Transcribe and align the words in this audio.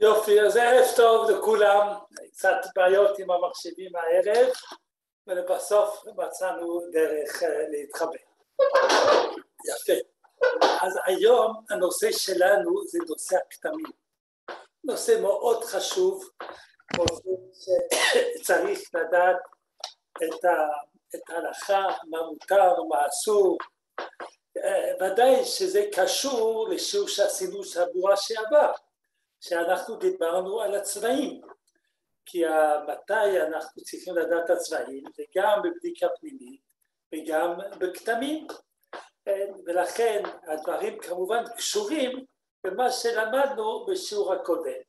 יופי, 0.00 0.40
אז 0.40 0.56
ערב 0.56 0.86
טוב 0.96 1.30
לכולם, 1.30 1.86
קצת 2.32 2.60
בעיות 2.76 3.18
עם 3.18 3.30
המחשבים 3.30 3.92
הערב, 3.96 4.48
ולבסוף 5.26 6.04
מצאנו 6.16 6.80
דרך 6.92 7.42
אה, 7.42 7.68
להתחבר. 7.68 8.16
יפה. 9.68 9.92
אז 10.82 10.98
היום 11.06 11.64
הנושא 11.70 12.12
שלנו 12.12 12.86
זה 12.86 12.98
נושא 13.08 13.36
הכתמים. 13.36 13.92
נושא 14.84 15.20
מאוד 15.20 15.64
חשוב, 15.64 16.30
שצריך 17.52 18.80
לדעת 18.94 19.36
את 21.14 21.30
ההלכה, 21.30 21.86
מה 22.10 22.22
מותר, 22.22 22.82
מה 22.88 23.06
אסור. 23.06 23.58
אה, 24.64 24.92
ודאי 25.00 25.44
שזה 25.44 25.84
קשור 25.92 26.68
לשיעור 26.68 27.08
שעשינו 27.08 27.64
שבוע 27.64 28.16
שעבר. 28.16 28.72
שאנחנו 29.40 29.96
דיברנו 29.96 30.60
על 30.60 30.74
הצבעים, 30.74 31.40
כי 32.26 32.42
מתי 32.88 33.40
אנחנו 33.40 33.82
צריכים 33.82 34.16
לדעת 34.16 34.50
הצבעים 34.50 35.04
זה 35.16 35.22
גם 35.36 35.62
בבדיקה 35.64 36.06
פנימית 36.20 36.60
וגם 37.14 37.58
בכתמים, 37.78 38.46
ולכן 39.66 40.22
הדברים 40.46 40.98
כמובן 40.98 41.44
קשורים 41.56 42.24
במה 42.64 42.90
שלמדנו 42.90 43.86
בשיעור 43.86 44.32
הקודם. 44.32 44.80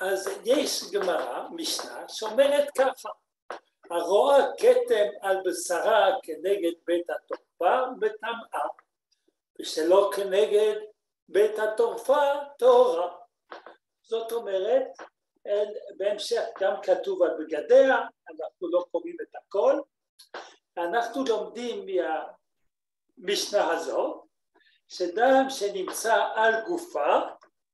אז 0.00 0.30
יש 0.44 0.82
גמרא, 0.92 1.48
משנה, 1.50 2.04
שאומרת 2.08 2.70
ככה, 2.78 3.08
הרואה 3.90 4.46
כתם 4.58 5.06
על 5.20 5.36
בשרה 5.44 6.12
כנגד 6.22 6.72
בית 6.86 7.06
התורפה 7.10 7.90
מטמאה, 8.00 8.68
ושלא 9.60 10.10
כנגד 10.16 10.76
בית 11.28 11.58
התורפה 11.58 12.22
טהורה. 12.58 13.25
זאת 14.08 14.32
אומרת, 14.32 14.86
בהמשך 15.96 16.42
גם 16.60 16.74
כתוב 16.82 17.22
על 17.22 17.30
בגדיה, 17.38 17.96
אנחנו 18.28 18.68
לא 18.70 18.84
קוראים 18.90 19.16
את 19.22 19.34
הכל, 19.34 19.80
אנחנו 20.76 21.24
לומדים 21.28 21.86
מהמשנה 23.18 23.70
הזאת, 23.70 24.24
שדם 24.88 25.46
שנמצא 25.48 26.28
על 26.34 26.54
גופה, 26.66 27.20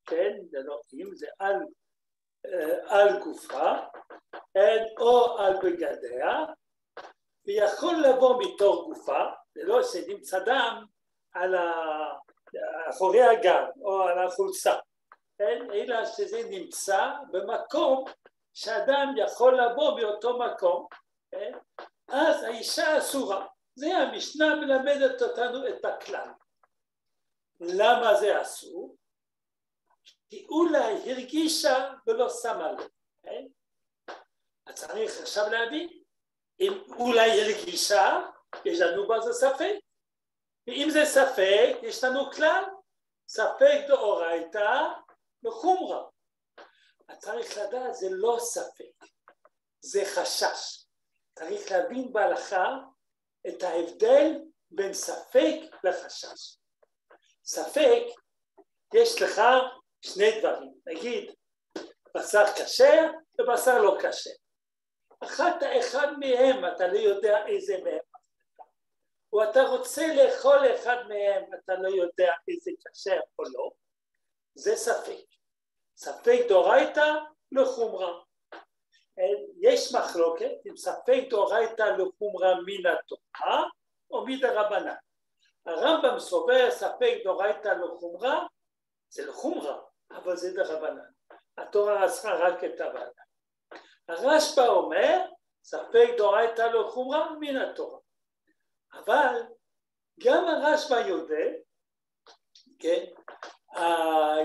כן, 0.05 0.37
זה 0.49 0.57
לא 0.63 0.81
אם, 0.93 1.15
זה 1.15 1.27
על, 1.39 1.55
אה, 2.45 2.99
על 2.99 3.23
גופה, 3.23 3.73
או 4.99 5.37
על 5.37 5.53
בגדיה, 5.63 6.45
ויכול 7.45 7.95
לבוא 7.95 8.43
מתוך 8.43 8.85
גופה, 8.85 9.23
זה 9.55 9.63
לא 9.63 9.83
שנמצא 9.83 10.39
דם 10.39 10.85
על 11.33 11.55
אחורי 12.89 13.21
הגב 13.21 13.65
או 13.81 14.01
על 14.01 14.27
החולצה, 14.27 14.73
כן? 15.43 15.71
אלא 15.73 16.05
שזה 16.05 16.41
נמצא 16.49 17.11
במקום 17.31 18.05
שאדם 18.53 19.13
יכול 19.17 19.61
לבוא 19.61 19.99
מאותו 19.99 20.39
מקום, 20.39 20.87
כן? 21.31 21.51
אז 22.07 22.43
האישה 22.43 22.97
אסורה. 22.97 23.47
זה 23.75 23.97
המשנה 23.97 24.55
מלמדת 24.55 25.21
אותנו 25.21 25.67
את 25.67 25.85
הכלל. 25.85 26.29
למה 27.59 28.15
זה 28.15 28.41
אסור? 28.41 28.95
כי 30.29 30.47
אולי 30.49 31.11
הרגישה 31.11 31.93
ולא 32.07 32.29
שמה 32.29 32.71
לב, 32.71 32.87
כן? 33.23 33.45
אז 34.65 34.75
צריך 34.75 35.21
עכשיו 35.21 35.49
להבין, 35.49 35.89
אם 36.59 36.83
אולי 36.99 37.41
הרגישה, 37.41 38.21
יש 38.65 38.79
לנו 38.79 39.07
בזה 39.07 39.33
ספק, 39.33 39.75
ואם 40.67 40.87
זה 40.89 41.05
ספק, 41.05 41.75
יש 41.81 42.03
לנו 42.03 42.31
כלל, 42.31 42.63
ספק 43.27 43.85
דאורייתא 43.87 44.83
בחומרה. 45.43 46.03
צריך 47.17 47.57
לדעת, 47.57 47.93
זה 47.93 48.07
לא 48.11 48.37
ספק, 48.39 49.05
זה 49.81 50.01
חשש. 50.15 50.85
צריך 51.39 51.71
להבין 51.71 52.13
בהלכה 52.13 52.77
את 53.47 53.63
ההבדל 53.63 54.39
בין 54.71 54.93
ספק 54.93 55.55
לחשש. 55.83 56.57
ספק, 57.45 58.03
יש 58.93 59.21
לך 59.21 59.41
שני 60.01 60.39
דברים, 60.39 60.73
נגיד 60.85 61.33
בשר 62.17 62.45
כשר 62.55 63.11
ובשר 63.41 63.81
לא 63.81 63.97
כשר. 64.01 64.31
אחת, 65.19 65.55
אחד 65.79 66.07
מהם 66.19 66.65
אתה 66.75 66.87
לא 66.87 66.97
יודע 66.97 67.47
איזה 67.47 67.77
מהם 67.83 68.13
או 69.33 69.43
אתה 69.43 69.61
רוצה 69.61 70.07
לאכול 70.15 70.75
אחד 70.75 70.95
מהם, 71.07 71.43
אתה 71.53 71.73
לא 71.73 71.87
יודע 71.87 72.31
איזה 72.47 72.71
כשר 72.87 73.19
או 73.39 73.43
לא, 73.43 73.71
זה 74.55 74.75
ספק. 74.75 75.25
ספק 75.97 76.39
דאורייתא 76.49 77.13
לחומרה. 77.51 78.19
יש 79.61 79.95
מחלוקת 79.95 80.51
אם 80.65 80.77
ספק 80.77 81.23
דאורייתא 81.29 81.83
לחומרה 81.83 82.55
מן 82.65 82.85
התורה 82.85 83.63
או 84.11 84.25
מדרבנן. 84.25 84.95
הרמב"ם 85.65 86.19
סובר 86.19 86.71
ספק 86.71 87.13
דאורייתא 87.23 87.67
לחומרה, 87.67 88.47
זה 89.09 89.25
לחומרה, 89.25 89.81
אבל 90.11 90.35
זה 90.35 90.53
דרבנן. 90.53 91.11
התורה 91.57 92.05
אסרה 92.05 92.39
רק 92.39 92.63
את 92.63 92.81
הוועדה. 92.81 93.21
הרשב"א 94.07 94.67
אומר 94.67 95.25
ספק 95.63 96.09
דאורייתא 96.17 96.61
לחומרה 96.61 97.35
מן 97.39 97.57
התורה. 97.57 97.99
אבל 98.93 99.41
גם 100.19 100.45
הרשב"א 100.47 100.99
יודע, 100.99 101.45
כן, 102.79 103.05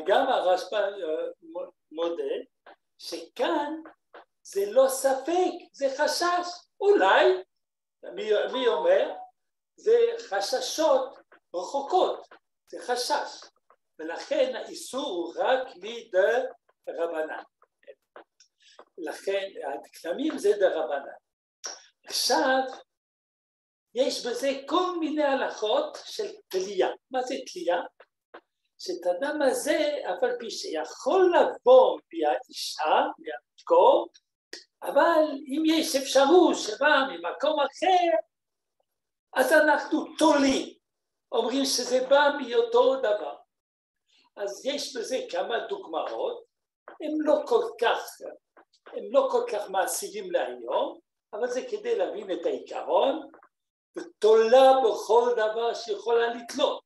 גם 0.06 0.28
הרשב"א 0.28 0.77
אה, 0.77 1.65
מודה 1.93 2.34
שכאן 2.99 3.75
זה 4.43 4.61
לא 4.71 4.89
ספק, 4.89 5.53
זה 5.72 5.87
חשש. 5.99 6.49
אולי, 6.81 7.25
מי, 8.15 8.31
מי 8.53 8.69
אומר? 8.69 9.15
זה 9.77 9.99
חששות 10.19 11.19
רחוקות, 11.55 12.28
זה 12.69 12.78
חשש. 12.81 13.49
ולכן 13.99 14.56
האיסור 14.56 15.09
הוא 15.09 15.34
רק 15.37 15.69
מדה 15.77 16.39
רבנן. 16.89 17.43
לכן 18.99 19.47
הכתמים 19.75 20.39
זה 20.39 20.53
דה 20.60 20.69
רבנן. 20.69 21.19
עכשיו, 22.06 22.60
יש 23.95 24.27
בזה 24.27 24.49
כל 24.66 24.99
מיני 25.00 25.25
הלכות 25.25 25.99
של 26.05 26.28
תלייה. 26.49 26.89
מה 27.10 27.22
זה 27.22 27.34
תלייה? 27.53 27.81
שאת 28.78 29.06
הדם 29.06 29.43
הזה, 29.43 29.97
אף 30.05 30.22
על 30.22 30.37
פי 30.39 30.50
שיכול 30.50 31.34
לבוא 31.37 31.99
מהאישה, 32.12 33.06
מהמקור, 33.19 34.09
אבל 34.83 35.25
אם 35.47 35.62
יש 35.66 35.97
אפשרות 35.97 36.56
שבא 36.56 37.06
ממקום 37.11 37.61
אחר, 37.61 38.16
אז 39.33 39.53
אנחנו 39.53 40.16
תולים, 40.19 40.75
אומרים 41.33 41.65
שזה 41.65 42.06
בא 42.11 42.31
מאותו 42.41 42.97
דבר. 42.97 43.37
אז 44.37 44.66
יש 44.66 44.97
בזה 44.97 45.19
כמה 45.31 45.59
דוגמאות, 45.59 46.45
הם 46.89 47.21
לא 47.21 47.43
כל 47.47 47.65
כך, 47.81 48.03
הם 48.93 49.05
לא 49.10 49.28
כל 49.31 49.45
כך 49.53 49.71
מעשיים 49.71 50.31
להיום, 50.31 50.99
אבל 51.33 51.49
זה 51.49 51.62
כדי 51.71 51.99
להבין 51.99 52.33
את 52.33 52.47
העיקרון, 52.47 53.28
ותולה 53.99 54.72
בכל 54.84 55.33
דבר 55.37 55.75
שיכולה 55.75 56.34
לתלות, 56.34 56.83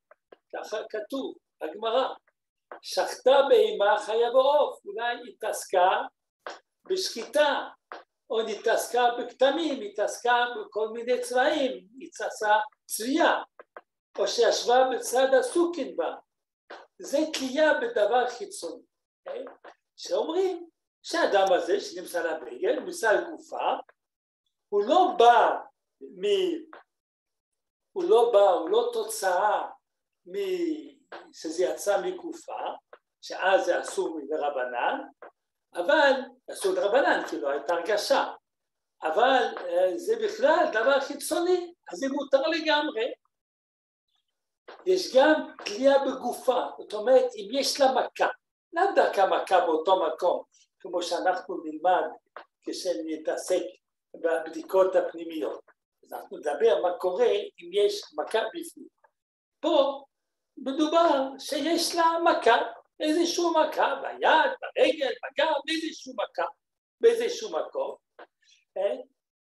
ככה 0.57 0.77
כתוב. 0.91 1.35
הגמרא. 1.63 2.15
שחטה 2.83 3.41
בהמה 3.49 3.99
חיה 3.99 4.31
בעוף, 4.31 4.81
אולי 4.87 5.17
התעסקה 5.29 5.91
בשחיטה, 6.85 7.69
או 8.31 8.41
התעסקה 8.41 9.09
בכתמים, 9.19 9.81
התעסקה 9.83 10.45
בכל 10.61 10.89
מיני 10.89 11.21
צבעים, 11.21 11.87
התעסקה 12.01 12.59
צבייה, 12.87 13.43
או 14.19 14.29
שישבה 14.29 14.89
בצד 14.95 15.35
הסוכין 15.35 15.97
בה. 15.97 16.15
זה 16.99 17.19
תלייה 17.33 17.75
בדבר 17.75 18.29
חיצוני, 18.29 18.83
okay? 18.83 19.31
אוקיי? 19.31 19.45
שאומרים 19.97 20.69
שהאדם 21.03 21.53
הזה 21.53 21.81
שנמצא 21.81 22.21
על 22.21 22.27
הבגל, 22.27 22.81
נמצא 22.81 23.11
על 23.11 23.31
גופה, 23.31 23.73
הוא 24.69 24.85
לא 24.85 25.15
בא 25.19 25.57
מ... 26.01 26.23
הוא 27.93 28.05
לא 28.05 28.31
בא, 28.33 28.51
הוא 28.51 28.71
לא 28.71 28.91
תוצאה 28.93 29.69
מ... 30.27 30.33
שזה 31.33 31.65
יצא 31.65 32.01
מגופה, 32.03 32.63
שאז 33.21 33.65
זה 33.65 33.81
אסור 33.81 34.19
מדרבנן, 34.19 35.01
אבל 35.75 36.13
אסור 36.53 36.73
מדרבנן, 36.73 37.23
כי 37.31 37.41
לא 37.41 37.49
הייתה 37.49 37.73
הרגשה, 37.73 38.33
אבל 39.03 39.45
אה, 39.57 39.99
זה 39.99 40.17
בכלל 40.25 40.67
דבר 40.73 41.01
חיצוני, 41.01 41.73
אז 41.93 41.99
זה 41.99 42.07
מותר 42.09 42.43
לגמרי. 42.49 43.13
יש 44.87 45.17
גם 45.17 45.33
תלייה 45.65 45.99
בגופה, 45.99 46.61
זאת 46.79 46.93
אומרת, 46.93 47.35
אם 47.37 47.49
יש 47.53 47.81
לה 47.81 47.87
מכה, 47.93 48.29
לאו 48.73 48.85
דווקא 48.95 49.27
מכה 49.27 49.61
באותו 49.61 50.07
מקום, 50.07 50.43
כמו 50.81 51.03
שאנחנו 51.03 51.57
נלמד 51.65 52.03
כשנתעסק 52.63 53.63
בבדיקות 54.15 54.97
הפנימיות. 54.97 55.73
אנחנו 56.13 56.39
נדבר 56.39 56.83
מה 56.83 56.99
קורה 56.99 57.31
אם 57.31 57.71
יש 57.73 58.03
מכה 58.19 58.39
בפנים. 58.39 58.89
פה 59.61 60.05
מדובר 60.57 61.29
שיש 61.39 61.95
לה 61.95 62.13
מכה, 62.25 62.57
איזשהו 63.01 63.53
מכה 63.53 63.95
ביד, 63.95 64.51
ברגל, 64.61 65.13
בגב, 65.23 65.53
באיזשהו 65.67 66.15
מכה, 66.15 66.47
באיזשהו 67.01 67.51
מקום, 67.51 67.97
כן? 68.75 68.97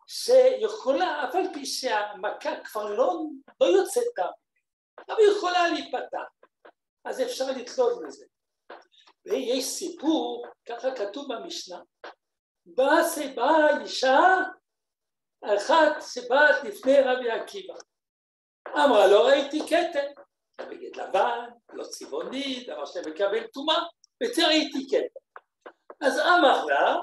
שיכולה, 0.07 1.23
אף 1.23 1.35
על 1.35 1.53
פי 1.53 1.65
שהמכה 1.65 2.51
כבר 2.63 2.85
לא, 2.85 3.23
לא 3.61 3.65
יוצאת 3.65 4.03
דם, 4.17 4.31
אבל 5.09 5.17
יכולה 5.37 5.67
להיפתח, 5.67 6.29
אז 7.05 7.21
אפשר 7.21 7.45
לתלות 7.51 8.01
בזה. 8.05 8.25
ויש 9.25 9.65
סיפור, 9.65 10.45
ככה 10.65 10.95
כתוב 10.95 11.33
במשנה, 11.33 11.79
באה 12.65 13.01
באה 13.35 13.81
אישה 13.81 14.37
אחת 15.41 16.01
שבאה 16.13 16.63
לפני 16.63 17.01
רבי 17.01 17.31
עקיבא, 17.31 17.73
אמרה 18.67 19.07
לא 19.07 19.27
ראיתי 19.27 19.59
כתם, 19.59 20.21
בגד 20.61 20.95
לבן, 20.95 21.49
לא 21.73 21.83
צבעוני, 21.83 22.63
דבר 22.67 22.85
שמקבל 22.85 23.47
טומאה, 23.47 23.83
וזה 24.23 24.47
ראיתי 24.47 24.87
כתם. 24.89 25.19
אז 26.01 26.19
אמר 26.19 26.65
לה, 26.65 26.95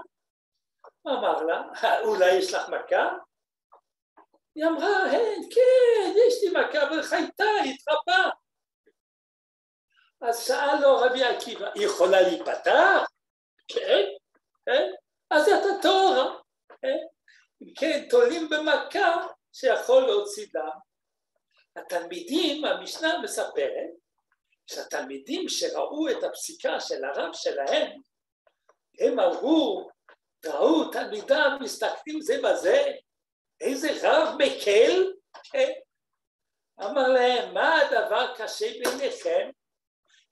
אמר 1.06 1.43
לה, 1.43 1.62
אולי 2.04 2.34
יש 2.34 2.54
לך 2.54 2.69
מכה? 2.69 3.08
היא 4.54 4.64
אמרה, 4.64 5.10
כן, 5.10 5.40
כן, 5.54 6.12
יש 6.28 6.34
לי 6.43 6.60
מכה, 6.60 6.88
אבל 6.88 7.02
חייתה, 7.02 7.44
התרפאה. 7.64 8.31
אז 10.20 10.46
שאל 10.46 10.81
לו 10.81 10.96
רבי 10.96 11.25
עקיבא, 11.25 11.70
היא 11.75 11.87
יכולה 11.87 12.20
להיפתח? 12.20 13.06
כן, 13.69 14.04
כן, 14.66 14.90
אז 15.31 15.49
אתה 15.49 15.82
טהורה, 15.82 16.38
כן, 16.82 16.99
כן, 17.78 18.06
תולים 18.10 18.49
במכה 18.50 19.26
שיכול 19.52 20.02
להוציא 20.02 20.46
דם. 20.52 20.92
התלמידים, 21.77 22.65
המשנה 22.65 23.19
מספרת, 23.19 23.91
שהתלמידים 24.67 25.49
שראו 25.49 26.09
את 26.09 26.25
הפסיקה 26.25 26.81
של 26.81 27.05
הרב 27.05 27.31
שלהם, 27.33 28.01
הם 29.01 29.21
אמרו, 29.21 29.89
ראו 30.47 30.91
תלמידיו 30.91 31.51
מסתכלים 31.61 32.21
זה 32.21 32.37
בזה, 32.45 32.85
איזה 33.61 33.89
רב 34.03 34.35
מקל, 34.39 35.13
כן? 35.45 35.71
אמר 36.83 37.09
להם, 37.09 37.55
מה 37.55 37.81
הדבר 37.81 38.35
קשה 38.37 38.67
בעיניכם? 38.85 39.51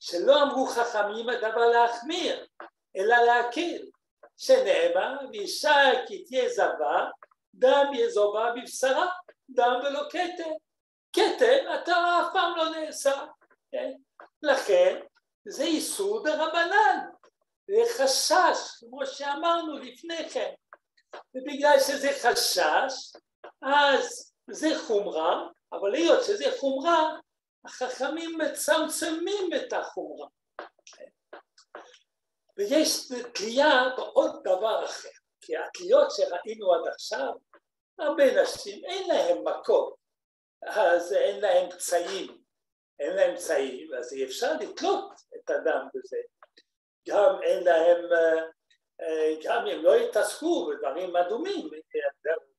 שלא 0.00 0.42
אמרו 0.42 0.66
חכמים 0.66 1.28
הדבר 1.28 1.66
להחמיר, 1.68 2.46
אלא 2.96 3.16
להקל, 3.16 3.82
שנאמר, 4.36 5.16
ואישה 5.32 5.76
כי 6.06 6.24
תהיה 6.24 6.48
זבה, 6.48 7.10
דם 7.54 7.86
יזובה 7.94 8.52
בבשרה, 8.56 9.06
דם 9.50 9.80
ולא 9.82 10.02
כתר. 10.10 10.50
כתר, 11.12 11.74
אתה 11.82 11.92
אף 11.92 12.32
פעם 12.32 12.56
לא 12.56 12.70
נעשה, 12.70 13.26
כן? 13.72 13.92
לכן 14.42 15.00
זה 15.48 15.62
איסור 15.62 16.24
דרבנן, 16.24 16.98
זה 17.66 17.82
חשש, 17.98 18.78
כמו 18.80 19.06
שאמרנו 19.06 19.78
לפני 19.78 20.28
כן, 20.30 20.54
ובגלל 21.34 21.80
שזה 21.80 22.08
חשש, 22.22 23.16
אז 23.62 24.32
זה 24.50 24.68
חומרה, 24.86 25.46
אבל 25.72 25.94
היות 25.94 26.24
שזה 26.24 26.44
חומרה, 26.58 27.16
החכמים 27.64 28.38
מצמצמים 28.38 29.50
את 29.56 29.72
החומרה. 29.72 30.28
ויש 32.56 33.08
תלייה 33.34 33.88
בעוד 33.96 34.40
דבר 34.44 34.84
אחר, 34.84 35.08
כי 35.40 35.56
התליות 35.56 36.10
שראינו 36.10 36.74
עד 36.74 36.92
עכשיו, 36.92 37.32
הרבה 37.98 38.42
נשים 38.42 38.84
אין 38.84 39.08
להם 39.08 39.44
מכות, 39.44 39.99
אז 40.62 41.12
אין 41.12 41.40
להם 41.40 41.70
פצעים, 41.70 42.42
אין 42.98 43.16
להם 43.16 43.36
פצעים, 43.36 43.94
אז 43.94 44.12
אי 44.12 44.24
אפשר 44.24 44.52
לתלות 44.52 45.12
את 45.36 45.50
הדם 45.50 45.88
בזה. 45.94 46.16
גם 47.08 47.42
אין 47.42 47.64
להם, 47.64 48.04
גם 49.44 49.66
אם 49.66 49.82
לא 49.82 49.96
יתעסקו 49.96 50.66
בדברים 50.66 51.16
אדומים, 51.16 51.70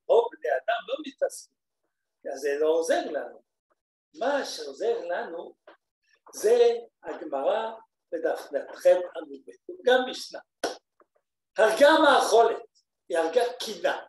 רוב 0.07 0.30
בני 0.31 0.50
אדם 0.51 0.80
לא 0.88 0.95
מתעסקים, 1.07 1.57
אז 2.33 2.39
זה 2.39 2.57
לא 2.59 2.68
עוזר 2.68 3.12
לנו. 3.12 3.42
מה 4.19 4.45
שעוזר 4.45 5.06
לנו 5.06 5.56
זה 6.33 6.74
הגמרא 7.04 7.71
בדף 8.12 8.51
נ"ח 8.51 8.86
עמוד 8.86 9.42
גם 9.86 10.00
משנה. 10.09 10.39
הרגה 11.57 11.89
מאכולת, 12.04 12.62
היא 13.09 13.18
הרגה 13.18 13.42
קינה. 13.59 14.06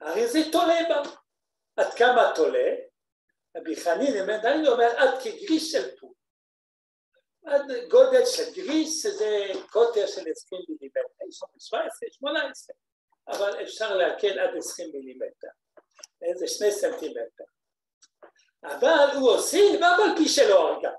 הרי 0.00 0.28
זה 0.28 0.38
תולה 0.52 0.78
בה. 0.88 1.10
עד 1.80 1.94
כמה 1.94 2.32
תולה? 2.34 2.74
רבי 3.56 3.76
חנין 3.76 4.30
עדיין 4.30 4.66
אומר 4.66 4.90
עד 4.96 5.22
כגריס 5.22 5.72
של 5.72 5.96
פול. 5.96 6.12
עד 7.44 7.62
גודל 7.90 8.26
של 8.26 8.54
גריס 8.54 9.06
זה 9.06 9.46
קוטר 9.70 10.06
של 10.06 10.30
20 10.30 10.62
מילימטר, 10.68 11.00
17, 11.58 11.80
18, 12.10 12.76
אבל 13.28 13.62
אפשר 13.62 13.96
להקל 13.96 14.38
עד 14.38 14.56
20 14.56 14.90
מילימטר, 14.92 15.48
זה 16.34 16.48
שני 16.48 16.72
סנטימטר. 16.72 17.44
אבל 18.64 19.16
הוא 19.16 19.30
הוסיף 19.30 19.80
אף 19.82 20.00
על 20.00 20.16
פי 20.16 20.28
שלא 20.28 20.68
הרגה. 20.68 20.90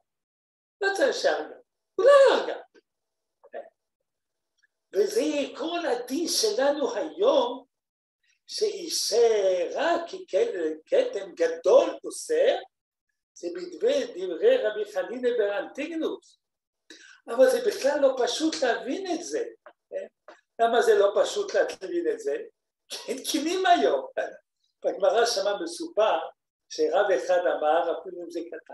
לא 0.81 0.87
צריך 0.97 1.15
שהרגה, 1.15 1.55
הוא 1.95 2.05
לא 2.05 2.35
הרגה. 2.35 2.61
וזה 4.93 5.21
כל 5.57 5.85
הדין 5.85 6.27
שלנו 6.27 6.95
היום, 6.95 7.65
שאיסר 8.51 9.69
רק 9.75 10.01
ככתם 10.85 11.31
גדול 11.35 11.89
אוסר, 12.03 12.55
זה 13.33 13.47
בדברי 13.55 14.57
רבי 14.57 14.93
חנינא 14.93 15.29
ברנטיגנוס. 15.37 16.39
אבל 17.27 17.49
זה 17.49 17.61
בכלל 17.67 17.99
לא 18.01 18.15
פשוט 18.23 18.55
להבין 18.63 19.13
את 19.13 19.23
זה. 19.23 19.43
למה 20.59 20.81
זה 20.81 20.95
לא 20.95 21.13
פשוט 21.21 21.53
להבין 21.53 22.07
את 22.13 22.19
זה? 22.19 22.37
כי 22.89 22.97
אין 23.11 23.23
קינים 23.31 23.65
היום. 23.65 24.07
בגמרא 24.85 25.25
שמה 25.25 25.63
מסופר 25.63 26.19
שרב 26.69 27.11
אחד 27.11 27.39
אמר 27.39 27.99
אפילו 27.99 28.21
אם 28.23 28.29
זה 28.29 28.39
קטן, 28.51 28.73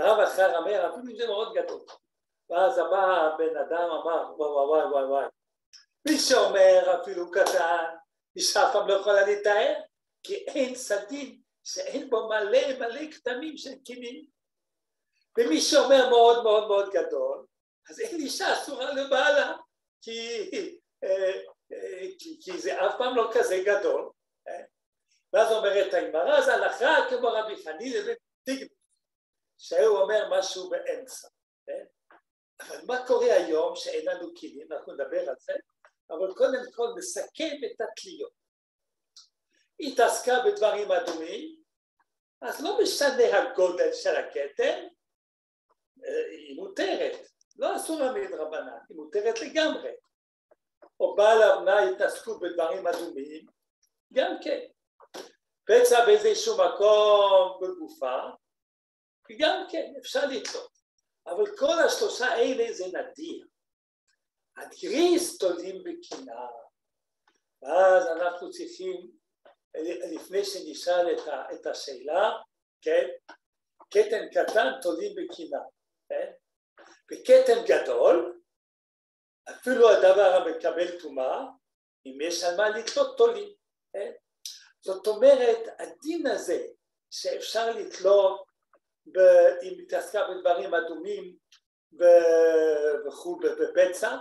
רב 0.00 0.20
אחר 0.20 0.58
אמר 0.58 0.90
אפילו 0.90 1.12
אם 1.12 1.16
זה 1.16 1.26
מאוד 1.26 1.54
גדול, 1.54 1.80
ואז 2.50 2.78
הבא 2.78 3.02
הבן 3.02 3.56
אדם 3.56 3.90
אמר 3.90 4.34
וואי 4.36 4.50
וואי 4.50 4.84
וואי 4.84 5.04
וואי 5.04 5.24
מי 6.08 6.18
שאומר 6.18 7.02
אפילו 7.02 7.30
קטן, 7.30 7.84
מי 8.36 8.42
שאף 8.42 8.72
פעם 8.72 8.88
לא 8.88 8.94
יכולה 8.94 9.26
להתאר, 9.26 9.74
כי 10.22 10.34
אין 10.34 10.74
סדין 10.74 11.40
שאין 11.64 12.10
בו 12.10 12.28
מלא 12.28 12.78
מלא 12.78 13.10
כתמים 13.12 13.56
של 13.56 13.74
קינים. 13.84 14.26
ומי 15.38 15.60
שאומר 15.60 16.08
מאוד 16.10 16.42
מאוד 16.42 16.68
מאוד 16.68 16.90
גדול, 16.92 17.46
אז 17.90 18.00
אין 18.00 18.20
אישה 18.20 18.52
אסורה 18.52 18.92
לבעלה, 18.92 19.56
כי, 20.02 20.50
אה, 21.04 21.32
אה, 21.72 22.08
כי, 22.18 22.38
כי 22.40 22.58
זה 22.58 22.86
אף 22.86 22.94
פעם 22.98 23.16
לא 23.16 23.30
כזה 23.34 23.62
גדול. 23.66 24.10
אה? 24.48 24.62
ואז 25.32 25.52
אומרת 25.52 25.94
הגמרא, 25.94 26.38
אז 26.38 26.48
הלכה 26.48 26.96
כמו 27.10 27.28
רבי 27.28 27.64
חנין 27.64 27.92
לבין 27.92 28.16
דיגנוס, 28.46 28.70
שהוא 29.58 29.98
אומר 29.98 30.38
משהו 30.38 30.70
באמצע? 30.70 31.28
אבל 32.60 32.76
מה 32.86 33.06
קורה 33.06 33.34
היום 33.34 33.76
שאין 33.76 34.08
לנו 34.08 34.34
כלים, 34.40 34.72
אנחנו 34.72 34.92
נדבר 34.92 35.28
על 35.28 35.34
זה, 35.38 35.52
אבל 36.10 36.34
קודם 36.34 36.72
כל 36.74 36.86
נסכם 36.98 37.56
את 37.66 37.80
התליות. 37.80 38.32
היא 39.78 39.92
התעסקה 39.92 40.32
בדברים 40.44 40.92
אדומים, 40.92 41.56
אז 42.40 42.64
לא 42.64 42.78
משנה 42.82 43.38
הגודל 43.38 43.92
של 43.92 44.16
הכתר, 44.16 44.86
היא 46.30 46.56
מותרת, 46.56 47.28
לא 47.56 47.76
אסור 47.76 48.00
להעמיד 48.00 48.32
רבנן, 48.32 48.78
היא 48.88 48.96
מותרת 48.96 49.40
לגמרי. 49.40 49.90
או 51.00 51.14
בעל 51.14 51.42
הבנה 51.42 51.78
התעסקו 51.78 52.38
בדברים 52.38 52.86
אדומים, 52.86 53.46
גם 54.12 54.36
כן. 54.42 54.60
פצע 55.64 56.06
באיזשהו 56.06 56.54
מקום 56.54 57.60
בגופה, 57.60 58.18
גם 59.38 59.66
כן, 59.70 59.92
אפשר 59.98 60.26
לתלות. 60.26 60.72
אבל 61.26 61.56
כל 61.56 61.82
השלושה 61.86 62.26
האלה 62.26 62.72
זה 62.72 62.84
נדיר. 62.86 63.46
הגריס 64.56 65.38
תולים 65.38 65.84
בקנאה. 65.84 66.46
ואז 67.62 68.06
אנחנו 68.06 68.50
צריכים, 68.50 69.10
לפני 70.14 70.44
שנשאל 70.44 71.16
את, 71.54 71.66
השאלה, 71.66 72.30
כן? 72.82 73.08
כתם 73.90 74.28
קטן 74.32 74.70
תולים 74.82 75.14
בקנאה, 75.16 75.60
כן? 76.08 76.30
וכתם 77.12 77.64
גדול, 77.66 78.40
אפילו 79.50 79.90
הדבר 79.90 80.34
המקבל 80.34 81.00
טומאה, 81.00 81.44
אם 82.06 82.18
יש 82.20 82.44
על 82.44 82.56
מה 82.56 82.68
לתלות 82.68 83.16
תולים, 83.16 83.54
כן? 83.92 84.12
זאת 84.80 85.06
אומרת, 85.06 85.68
הדין 85.78 86.26
הזה 86.26 86.66
שאפשר 87.10 87.70
לתלות 87.70 88.44
אם 89.62 89.74
מתעסקה 89.78 90.28
בדברים 90.28 90.74
אדומים 90.74 91.36
וכו' 93.06 93.40
בפצע, 93.40 94.16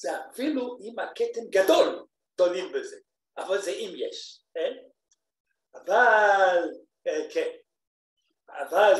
זה 0.00 0.10
אפילו 0.30 0.78
אם 0.80 0.98
הכתם 0.98 1.40
גדול 1.50 2.06
תולים 2.34 2.72
בזה, 2.72 2.96
אבל 3.36 3.62
זה 3.62 3.70
אם 3.70 3.92
יש, 3.96 4.44
כן? 4.54 4.72
אבל, 5.74 6.68
כן, 7.30 7.50
אבל 8.48 8.92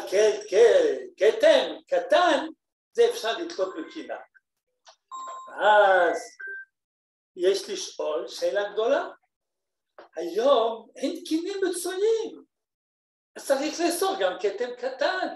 כתם 1.17 1.77
קטן, 1.89 2.47
זה 2.93 3.11
אפשר 3.11 3.39
לתלות 3.39 3.75
בקינה. 3.77 4.17
אז 5.63 6.19
יש 7.37 7.69
לשאול 7.69 8.29
שאלה 8.29 8.73
גדולה. 8.73 9.09
היום 10.17 10.91
אין 10.97 11.25
קינים 11.25 11.61
מצויים, 11.71 12.45
אז 13.37 13.47
צריך 13.47 13.81
לאסור 13.81 14.17
גם 14.21 14.33
כתם 14.41 14.75
קטן. 14.79 15.29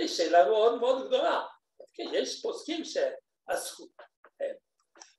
זו 0.00 0.16
שאלה 0.16 0.48
מאוד 0.48 0.80
מאוד 0.80 1.06
גדולה. 1.06 1.46
כן, 1.94 2.04
יש 2.12 2.42
פוסקים 2.42 2.82
שאסרו. 2.84 3.88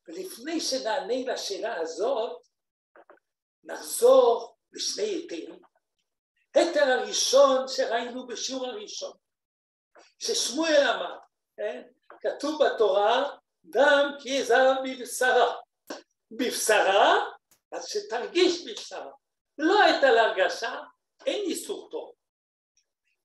ולפני 0.08 0.62
שנענה 0.62 1.34
לשאלה 1.34 1.76
הזאת, 1.76 2.42
נחזור 3.64 4.58
לשני 4.74 5.04
היתרים. 5.04 5.60
היתר 6.54 6.84
הראשון 6.84 7.68
שראינו 7.68 8.28
בשיעור 8.28 8.66
הראשון, 8.66 9.18
ששמואל 10.20 10.88
אמר, 10.96 11.18
כן? 11.58 11.82
כתוב 12.22 12.66
בתורה, 12.66 13.38
דם 13.66 14.12
כי 14.20 14.44
זר 14.44 14.74
בבשרה. 14.84 15.56
בבשרה, 16.32 17.32
אז 17.72 17.88
שתרגיש 17.88 18.68
בבשרה. 18.68 19.12
לא 19.58 19.84
הייתה 19.84 20.12
לה 20.12 20.22
הרגשה, 20.22 20.82
אין 21.26 21.42
איסור 21.42 21.90
טוב. 21.92 22.16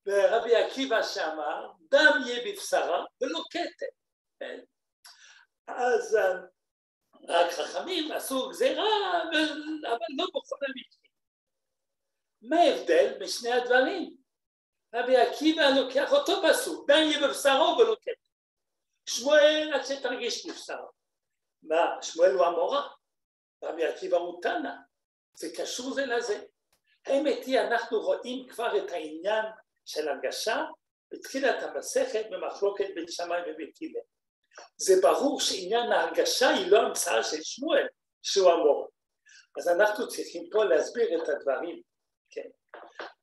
ורבי 0.07 0.57
עקיבא 0.57 1.03
שאמר, 1.03 1.73
דם 1.91 2.21
יהיה 2.27 2.53
בבשרה 2.53 3.05
ולא 3.21 3.41
כתם. 3.51 3.87
כן? 4.41 4.61
אז 5.67 6.19
רק 7.31 7.53
חכמים 7.53 8.13
עשו 8.13 8.49
גזירה, 8.49 9.23
אבל 9.23 10.07
לא 10.17 10.27
בכל 10.27 10.57
המקרים. 10.63 11.11
מה 12.43 12.57
ההבדל 12.61 13.19
בשני 13.21 13.53
הדברים? 13.53 14.17
רבי 14.95 15.17
עקיבא 15.17 15.63
לוקח 15.63 16.13
אותו 16.13 16.33
פסוק, 16.49 16.91
דם 16.91 16.97
יהיה 16.97 17.29
בבשרו 17.29 17.77
כתם. 18.03 18.13
שמואל 19.07 19.71
עד 19.75 19.85
שתרגיש 19.85 20.47
בבשרו. 20.47 20.89
מה, 21.63 22.03
שמואל 22.03 22.31
הוא 22.31 22.47
המורה, 22.47 22.89
רבי 23.65 23.85
עקיבא 23.85 24.17
הוא 24.17 24.43
תנא, 24.43 24.73
זה 25.35 25.49
קשור 25.57 25.95
זה 25.95 26.07
לזה. 26.07 26.45
האמת 27.07 27.45
היא, 27.47 27.61
אנחנו 27.61 28.01
רואים 28.01 28.49
כבר 28.49 28.79
את 28.79 28.91
העניין 28.91 29.45
של 29.85 30.09
הרגשה 30.09 30.65
בתחילת 31.11 31.63
המסכת 31.63 32.25
במחלוקת 32.31 32.87
בין 32.95 33.05
שמאי 33.09 33.41
ובית 33.41 33.79
הלל. 33.83 34.01
זה 34.77 34.95
ברור 35.03 35.41
שעניין 35.41 35.93
ההרגשה 35.93 36.49
היא 36.49 36.71
לא 36.71 36.79
המצאה 36.79 37.23
של 37.23 37.43
שמואל, 37.43 37.87
שהוא 38.23 38.51
המורה. 38.51 38.87
אז 39.59 39.69
אנחנו 39.69 40.09
צריכים 40.09 40.49
פה 40.53 40.65
להסביר 40.65 41.23
את 41.23 41.29
הדברים, 41.29 41.83
כן. 42.31 42.49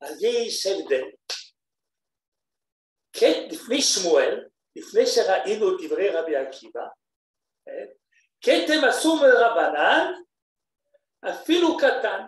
אז 0.02 0.24
יש 0.24 0.66
הבדל. 0.66 1.04
כן, 3.14 3.48
לפני 3.52 3.82
שמואל, 3.82 4.48
לפני 4.76 5.06
שראינו 5.06 5.78
דברי 5.78 6.10
רבי 6.10 6.36
עקיבא, 6.36 6.88
כן, 7.66 7.86
כתם 8.42 8.88
אסור 8.90 9.20
מרבנן, 9.22 10.14
אפילו 11.30 11.78
קטן, 11.78 12.22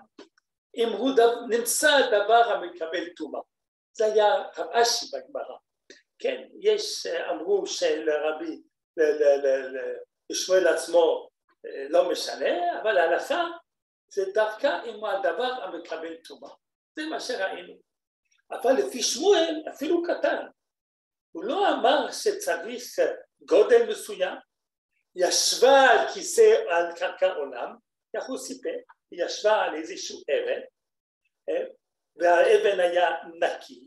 אם 0.77 0.89
הוא 0.89 1.09
נמצא 1.49 2.07
דבר 2.07 2.53
המקבל 2.53 3.09
טומאה. 3.17 3.41
זה 3.93 4.05
היה 4.05 4.35
רב 4.57 4.69
אשי 4.71 5.05
בגמרא. 5.13 5.57
כן, 6.19 6.43
יש, 6.61 7.05
אמרו 7.05 7.67
שלרבי, 7.67 8.61
לשמואל 10.29 10.67
עצמו 10.67 11.29
לא 11.89 12.11
משנה, 12.11 12.81
אבל 12.81 12.97
ההלכה 12.97 13.45
זה 14.07 14.21
דווקא 14.33 14.79
אם 14.85 15.05
הדבר 15.05 15.63
המקבל 15.63 16.15
טומאה. 16.27 16.51
זה 16.95 17.05
מה 17.05 17.19
שראינו. 17.19 17.73
אבל 18.51 18.71
לפי 18.71 19.03
שמואל 19.03 19.63
אפילו 19.73 20.03
קטן. 20.03 20.45
הוא 21.31 21.43
לא 21.43 21.73
אמר 21.73 22.11
שצריך 22.11 22.83
גודל 23.41 23.89
מסוים, 23.89 24.35
ישבה 25.15 25.81
על 25.81 26.07
כיסא, 26.13 26.55
על 26.69 26.95
קרקע 26.95 27.33
עולם, 27.33 27.75
כך 28.15 28.27
הוא 28.27 28.37
סיפר, 28.37 28.75
היא 29.11 29.25
ישבה 29.25 29.61
על 29.61 29.75
איזשהו 29.75 30.21
אבן, 30.29 30.61
והאבן 32.15 32.79
היה 32.79 33.09
נקי, 33.39 33.83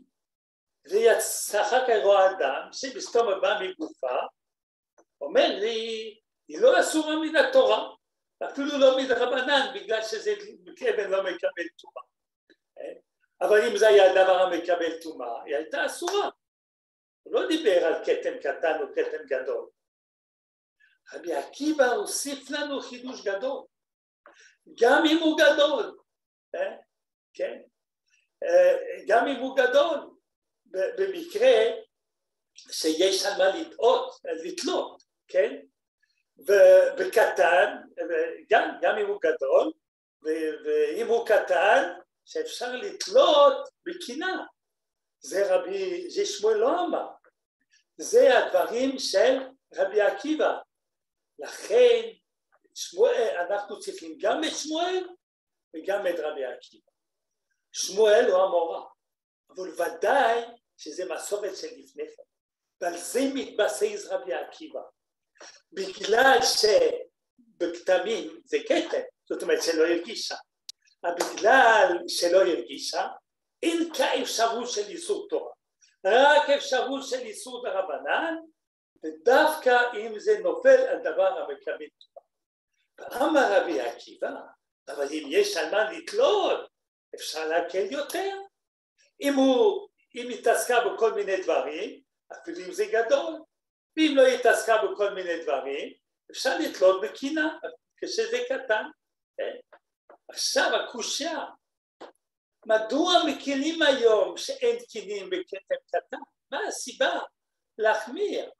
ואחר 0.85 1.87
כך 1.87 2.03
רואה 2.03 2.31
אדם 2.31 2.69
שמסתום 2.71 3.41
בא 3.41 3.59
מגופה, 3.61 4.17
אומר 5.23 5.47
לי, 5.59 6.19
היא 6.47 6.59
לא 6.59 6.79
אסורה 6.79 7.15
מן 7.15 7.35
התורה, 7.35 7.89
אפילו 8.51 8.77
לא 8.77 8.97
מדרבנן, 8.97 9.71
בגלל 9.75 10.01
שזה 10.01 10.33
אבן 10.89 11.09
לא 11.11 11.23
מקבל 11.23 11.67
טומאה. 11.77 12.03
אבל 13.41 13.67
אם 13.67 13.77
זה 13.77 13.87
היה 13.87 14.23
דבר 14.23 14.41
המקבל 14.41 15.01
טומאה, 15.01 15.43
היא 15.43 15.55
הייתה 15.55 15.85
אסורה. 15.85 16.29
הוא 17.23 17.33
לא 17.33 17.47
דיבר 17.47 17.85
על 17.85 18.05
כתם 18.05 18.37
קטן 18.39 18.81
או 18.81 18.85
כתם 18.95 19.25
גדול. 19.25 19.69
רבי 21.13 21.33
עקיבא 21.33 21.85
הוסיף 21.85 22.49
לנו 22.49 22.81
חידוש 22.81 23.27
גדול, 23.27 23.65
גם 24.81 25.03
אם 25.11 25.17
הוא 25.17 25.39
גדול, 25.39 25.97
כן? 27.33 27.61
גם 29.07 29.27
אם 29.27 29.35
הוא 29.35 29.57
גדול, 29.57 29.97
במקרה 30.97 31.57
שיש 32.55 33.25
על 33.25 33.37
מה 33.37 33.59
לטעות, 33.59 34.19
לתלות, 34.23 35.02
כן? 35.33 35.59
וקטן, 36.97 37.75
גם, 38.49 38.77
גם 38.81 38.97
אם 38.97 39.07
הוא 39.07 39.19
גדול, 39.21 39.71
ואם 40.23 41.07
הוא 41.07 41.27
קטן, 41.27 41.93
שאפשר 42.25 42.75
לתלות 42.75 43.69
בקינה. 43.85 44.45
זה 45.19 45.55
רבי, 45.55 46.09
זה 46.09 46.25
שמואל 46.25 46.57
לא 46.57 46.85
אמר. 46.85 47.07
זה 47.97 48.37
הדברים 48.37 48.99
של 48.99 49.39
רבי 49.73 50.01
עקיבא. 50.01 50.57
לכן 51.39 52.01
שמואל, 52.75 53.37
אנחנו 53.37 53.79
צריכים 53.79 54.17
גם 54.21 54.43
את 54.43 54.51
שמואל 54.55 55.07
וגם 55.73 56.07
את 56.07 56.15
רבי 56.19 56.45
עקיבא. 56.45 56.91
שמואל 57.71 58.25
הוא 58.25 58.43
המורה, 58.43 58.85
אבל 59.49 59.69
ודאי 59.69 60.41
שזה 60.77 61.05
מסורת 61.13 61.57
של 61.57 61.67
לפני 61.77 62.03
כן, 62.15 62.23
ועל 62.81 62.97
זה 62.97 63.19
מתבסס 63.33 64.07
רבי 64.09 64.33
עקיבא. 64.33 64.81
בגלל 65.71 66.37
שבכתמים 67.57 68.41
זה 68.45 68.57
כתם, 68.67 69.01
זאת 69.29 69.43
אומרת 69.43 69.63
שלא 69.63 69.85
הרגישה, 69.87 70.35
בגלל 71.03 71.97
שלא 72.07 72.41
הרגישה, 72.41 73.07
אין 73.63 73.93
כאפשרות 73.93 74.69
של 74.69 74.87
איסור 74.87 75.27
תורה, 75.29 75.51
רק 76.05 76.49
אפשרות 76.49 77.07
של 77.07 77.19
איסור 77.19 77.63
דרבנן, 77.63 78.35
ודווקא 79.03 79.81
אם 79.97 80.19
זה 80.19 80.39
נופל 80.39 80.87
על 80.87 80.99
דבר 80.99 81.27
המקבל 81.27 81.85
תורה. 81.99 82.23
ואמר 82.99 83.61
רבי 83.61 83.81
עקיבא, 83.81 84.31
אבל 84.87 85.07
אם 85.11 85.23
יש 85.29 85.57
על 85.57 85.71
מה 85.71 85.91
לתלות, 85.91 86.69
אפשר 87.15 87.47
להקל 87.47 87.85
יותר. 87.91 88.37
אם 89.21 89.33
הוא, 89.33 89.87
אם 90.15 90.29
התעסקה 90.29 90.75
בכל 90.89 91.13
מיני 91.13 91.41
דברים, 91.41 92.01
אפילו 92.33 92.65
אם 92.65 92.71
זה 92.71 92.85
גדול, 92.85 93.39
ואם 93.97 94.13
לא 94.15 94.27
התעסקה 94.27 94.77
בכל 94.77 95.13
מיני 95.13 95.43
דברים, 95.43 95.93
אפשר 96.31 96.57
לתלות 96.57 97.01
בקינה, 97.01 97.57
כשזה 97.97 98.37
קטן. 98.49 98.83
כן? 99.37 99.55
עכשיו 100.29 100.75
הקושייה, 100.75 101.45
מדוע 102.65 103.13
מקילים 103.27 103.81
היום 103.81 104.37
שאין 104.37 104.77
קינים 104.89 105.29
בכתם 105.29 105.75
קטן? 105.87 106.17
מה 106.51 106.59
הסיבה 106.67 107.19
להחמיר, 107.77 108.51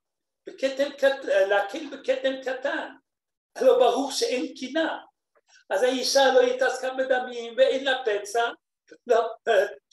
בכתם, 0.48 0.90
להקיל 1.50 1.98
בכתם 1.98 2.34
קטן? 2.46 2.90
הלא 3.56 3.80
ברור 3.80 4.12
שאין 4.12 4.54
קינה. 4.56 5.00
אז 5.70 5.84
האישה 5.84 6.34
לא 6.34 6.42
התעסקה 6.42 6.94
בדמים 6.94 7.54
ואין 7.58 7.84
לה 7.84 8.04
פצע, 8.06 8.50
לא, 9.08 9.30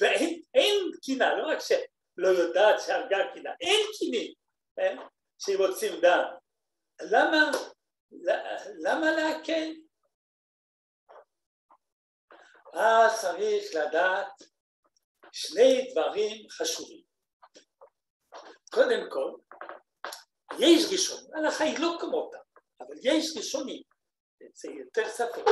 ואין 0.01 0.91
קינה, 1.03 1.35
לא 1.35 1.47
רק 1.47 1.59
שלא 1.61 2.29
יודעת 2.29 2.81
שהרגה 2.81 3.19
קינה, 3.35 3.51
אין 3.61 3.87
קינים 3.99 4.33
כן? 5.47 5.53
שמוצאים 5.53 6.01
דם. 6.01 6.25
למה, 7.01 7.51
למה 8.79 9.11
להקל? 9.11 9.73
אז 12.73 13.21
צריך 13.21 13.65
לדעת 13.75 14.33
שני 15.33 15.93
דברים 15.93 16.49
חשובים. 16.51 17.03
קודם 18.71 19.11
כל, 19.11 19.33
יש 20.59 20.93
ראשונים, 20.93 21.35
ההלכה 21.35 21.65
היא 21.65 21.79
לא 21.79 21.97
כמותה, 22.01 22.39
אבל 22.81 22.95
יש 23.03 23.37
ראשונים 23.37 23.83
זה 24.55 24.69
יותר 24.71 25.09
ספק, 25.09 25.45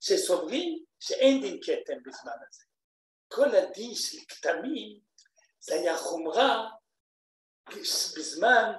שסוברים 0.00 0.84
שאין 1.00 1.40
דין 1.40 1.60
כתם 1.62 2.02
בזמן 2.06 2.32
הזה. 2.48 2.64
כל 3.28 3.54
הדין 3.54 3.94
של 3.94 4.18
כתמים 4.28 5.00
זה 5.60 5.74
היה 5.74 5.96
חומרה 5.96 6.70
בזמן 8.16 8.72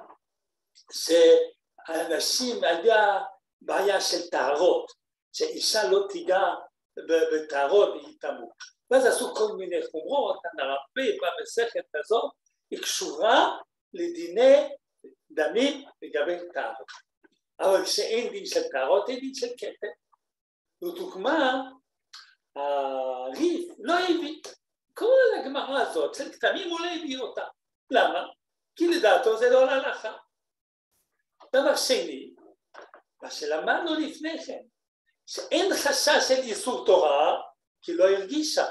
שהאנשים 0.91 2.63
היה 2.63 3.19
בעיה 3.61 4.01
של 4.01 4.29
טהרות, 4.29 4.91
שאישה 5.33 5.87
לא 5.89 6.07
תיגע 6.09 6.43
בטהרות 7.33 7.89
והיא 7.89 8.17
תמות. 8.19 8.53
ואז 8.91 9.05
עשו 9.05 9.35
כל 9.35 9.55
מיני 9.57 9.87
חומרות, 9.91 10.39
הנרבה 10.45 11.17
במסכת 11.21 11.85
הזאת, 11.95 12.31
היא 12.71 12.81
קשורה 12.81 13.57
לדיני 13.93 14.69
דמים 15.31 15.85
לגבי 16.01 16.37
טהרות. 16.53 16.87
אבל 17.59 17.85
כשאין 17.85 18.31
דין 18.31 18.45
של 18.45 18.61
טהרות, 18.71 19.09
אין 19.09 19.19
דין 19.19 19.33
של 19.35 19.47
כתר. 19.57 19.87
לדוגמה, 20.81 21.61
הריף 22.55 23.71
לא 23.79 23.93
הביא. 23.93 24.41
כל 24.93 25.39
הגמרא 25.39 25.81
הזאת 25.81 26.15
של 26.15 26.31
כתמים 26.31 26.69
הוא 26.69 26.79
לא 26.79 26.85
הביא 26.85 27.19
אותה. 27.19 27.43
למה? 27.91 28.27
כי 28.75 28.87
לדעתו 28.87 29.37
זה 29.37 29.49
לא 29.49 29.65
להלכה. 29.65 30.13
דבר 31.55 31.75
שני, 31.75 32.33
מה 33.21 33.31
שלמדנו 33.31 33.95
לפני 33.99 34.45
כן, 34.45 34.61
שאין 35.25 35.73
חשש 35.73 36.27
של 36.27 36.41
איסור 36.41 36.85
תורה, 36.85 37.41
כי 37.81 37.93
לא 37.93 38.03
הרגישה. 38.03 38.65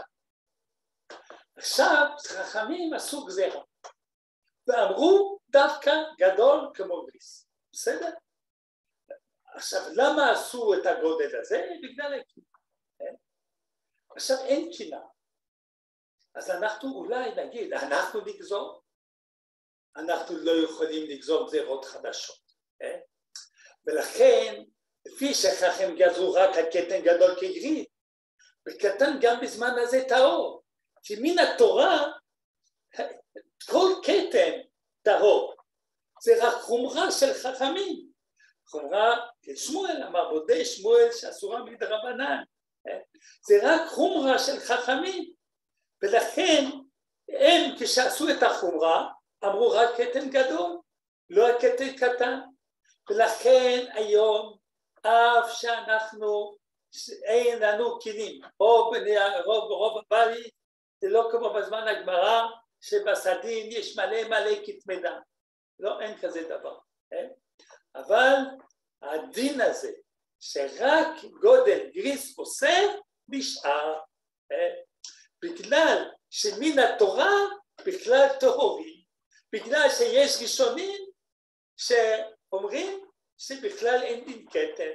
עכשיו 1.57 2.07
חכמים 2.27 2.95
עשו 2.95 3.25
גזירה, 3.25 3.63
ואמרו 4.67 5.39
דווקא 5.49 5.91
גדול 6.19 6.71
כמו 6.75 7.07
גריס, 7.07 7.47
בסדר? 7.73 8.11
עכשיו 9.55 9.81
למה 9.97 10.31
עשו 10.31 10.75
את 10.75 10.87
הגודל 10.87 11.41
הזה? 11.41 11.69
בגלל 11.83 12.21
הקינה, 12.21 12.47
כן? 12.99 13.15
עכשיו 14.11 14.37
אין 14.45 14.71
קינה, 14.77 15.01
אז 16.35 16.51
אנחנו 16.51 16.95
אולי 16.95 17.31
נגיד, 17.37 17.73
אנחנו 17.73 18.21
נגזור, 18.21 18.83
אנחנו 19.97 20.37
לא 20.37 20.53
יכולים 20.65 21.11
לגזור 21.11 21.47
גזירות 21.47 21.85
חדשות? 21.85 22.40
ולכן 23.87 24.63
לפי 25.07 25.35
שכך 25.35 25.81
הם 25.81 25.97
גזרו 25.97 26.33
רק 26.33 26.51
הקטן 26.59 27.01
גדול 27.03 27.35
כגריד, 27.35 27.85
וקטן 28.69 29.19
גם 29.21 29.41
בזמן 29.41 29.75
הזה 29.79 30.05
טהור, 30.09 30.63
כי 31.03 31.17
מן 31.23 31.39
התורה 31.39 32.13
כל 33.67 33.93
כתם 34.03 34.51
טהור, 35.03 35.55
זה 36.23 36.33
רק 36.47 36.55
חומרה 36.55 37.11
של 37.11 37.33
חכמים, 37.35 38.11
חומרה 38.67 39.27
שמואל, 39.57 40.03
אמר 40.03 40.31
בודה 40.31 40.65
שמואל 40.65 41.13
שאסורה 41.13 41.65
מדרבנן, 41.65 42.43
זה 43.47 43.59
רק 43.63 43.89
חומרה 43.89 44.39
של 44.39 44.61
חכמים, 44.61 45.33
ולכן 46.03 46.65
הם 47.29 47.77
כשעשו 47.79 48.29
את 48.29 48.43
החומרה 48.43 49.09
אמרו 49.45 49.71
רק 49.71 49.91
כתם 49.97 50.31
גדול, 50.31 50.81
לא 51.31 51.49
הכתם 51.49 51.97
קטן, 51.97 52.41
ולכן 53.11 53.87
היום 53.93 54.59
אף 55.03 55.53
שאנחנו 55.53 56.57
אין 57.25 57.59
לנו 57.63 58.01
כלים, 58.01 58.41
רוב, 58.59 58.95
רוב, 59.45 59.71
רוב 59.71 60.03
הבית 60.07 60.55
זה 61.01 61.09
לא 61.09 61.29
כמו 61.33 61.53
בזמן 61.53 61.89
הגמרא 61.89 62.47
שבסדין 62.81 63.67
יש 63.71 63.97
מלא 63.97 64.29
מלא 64.29 64.51
כתמי 64.67 64.97
דם, 64.97 65.21
לא, 65.81 66.01
אין 66.01 66.19
כזה 66.19 66.43
דבר, 66.43 66.79
כן? 67.11 67.29
אבל 67.95 68.35
הדין 69.03 69.61
הזה 69.61 69.93
שרק 70.41 71.25
גודל 71.41 71.91
גריס 71.95 72.39
אוסר 72.39 72.89
נשאר, 73.29 73.99
כן? 74.49 74.75
בגלל 75.43 76.11
שמן 76.31 76.79
התורה 76.79 77.35
בכלל 77.87 78.29
טהורים, 78.41 79.01
בגלל 79.53 79.89
שיש 79.91 80.43
ראשונים 80.43 81.11
שאומרים 82.51 83.05
שבכלל 83.39 84.03
אין 84.03 84.25
דין 84.25 84.47
כתר, 84.51 84.93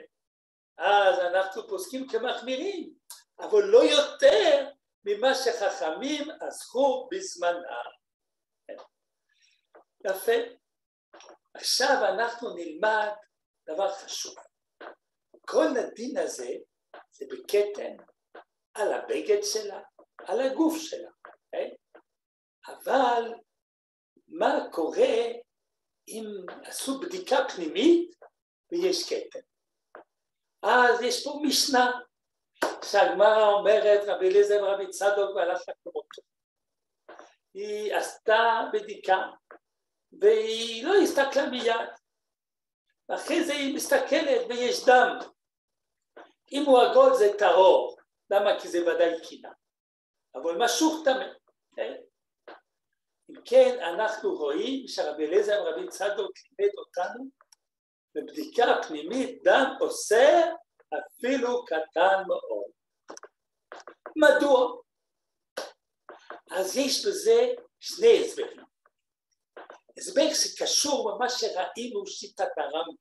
אז 0.77 1.19
אנחנו 1.19 1.67
פוסקים 1.67 2.07
כמחמירים, 2.07 2.93
אבל 3.39 3.63
לא 3.63 3.83
יותר 3.83 4.69
ממה 5.05 5.35
שחכמים 5.35 6.27
עסקו 6.41 7.09
בזמנם. 7.11 7.95
יפה. 10.05 10.31
עכשיו 11.53 12.05
אנחנו 12.13 12.55
נלמד 12.55 13.09
דבר 13.67 13.91
חשוב. 13.91 14.35
כל 15.47 15.67
הדין 15.77 16.17
הזה 16.17 16.49
זה 17.11 17.25
בכתן 17.29 17.95
על 18.73 18.93
הבגד 18.93 19.41
שלה, 19.43 19.81
על 20.17 20.39
הגוף 20.41 20.77
שלה, 20.77 21.09
כן? 21.51 21.69
אבל 22.67 23.33
מה 24.27 24.55
קורה 24.71 25.17
אם 26.07 26.25
עשו 26.63 26.99
בדיקה 26.99 27.37
פנימית 27.55 28.15
ויש 28.71 29.13
כתן? 29.13 29.39
אז 30.61 31.01
יש 31.01 31.23
פה 31.23 31.39
משנה 31.43 31.91
שהגמרא 32.83 33.47
אומרת 33.47 34.01
רבי 34.07 34.29
אליעזר 34.29 34.63
ורבי 34.63 34.89
צדוק 34.89 35.35
והלך 35.35 35.61
כמותו. 35.83 36.21
היא 37.53 37.95
עשתה 37.95 38.61
בדיקה 38.73 39.17
והיא 40.21 40.85
לא 40.85 40.95
הסתכלה 40.95 41.49
מיד. 41.49 41.89
ואחרי 43.09 43.43
זה 43.43 43.53
היא 43.53 43.75
מסתכלת 43.75 44.41
ויש 44.49 44.85
דם. 44.85 45.17
אם 46.51 46.63
הוא 46.65 46.81
עגול 46.81 47.13
זה 47.13 47.37
טהור. 47.37 47.97
למה? 48.29 48.59
כי 48.61 48.67
זה 48.67 48.81
ודאי 48.81 49.21
קינה. 49.29 49.49
אבל 50.35 50.65
משוך 50.65 51.01
טמא. 51.05 51.25
אם 53.29 53.35
כן, 53.45 53.79
אנחנו 53.81 54.35
רואים 54.35 54.87
שרבי 54.87 55.25
אליעזר 55.25 55.63
ורבי 55.65 55.87
צדוק 55.87 56.31
לימד 56.59 56.73
אותנו 56.77 57.29
בבדיקה 58.15 58.65
פנימית 58.87 59.43
דם 59.43 59.77
אוסר 59.81 60.41
אפילו 60.99 61.65
קטן 61.65 62.23
מאוד. 62.27 62.71
מדוע? 64.15 64.81
אז 66.51 66.77
יש 66.77 67.05
בזה 67.05 67.53
שני 67.79 68.25
הסברים. 68.25 68.65
הסבר 69.97 70.33
שקשור 70.33 71.11
למה 71.11 71.29
שראינו 71.29 72.07
שיטת 72.07 72.57
הרמב"ם, 72.57 72.95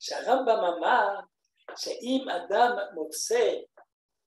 שהרמב"ם 0.00 0.64
אמר 0.64 1.20
שאם 1.76 2.26
אדם 2.28 2.76
מוצא 2.94 3.54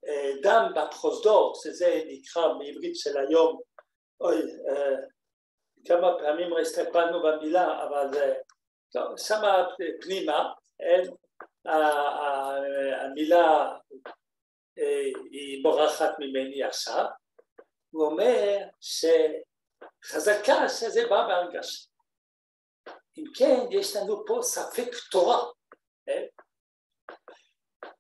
אה, 0.07 0.31
דם 0.41 0.71
בפרוזדור, 0.75 1.53
שזה 1.63 2.01
נקרא 2.07 2.47
בעברית 2.47 2.95
של 2.95 3.17
היום, 3.17 3.61
אוי, 4.21 4.41
אה, 4.41 4.95
כמה 5.85 6.11
פעמים 6.19 6.57
הסתכלנו 6.61 7.23
במילה, 7.23 7.83
אבל 7.83 8.07
טוב, 8.91 9.17
שמה 9.17 9.67
פנימה, 10.01 10.53
המילה 13.01 13.75
אה, 14.79 15.03
היא 15.31 15.63
בורחת 15.63 16.19
ממני 16.19 16.63
עכשיו, 16.63 17.05
הוא 17.91 18.05
אומר 18.05 18.57
שחזקה 20.01 20.69
שזה 20.69 21.01
בא 21.09 21.27
בהרגשה. 21.27 21.87
אם 23.17 23.23
כן, 23.37 23.59
יש 23.71 23.95
לנו 23.95 24.25
פה 24.25 24.39
ספק 24.41 24.91
תורה. 25.11 25.51
כן? 26.05 26.25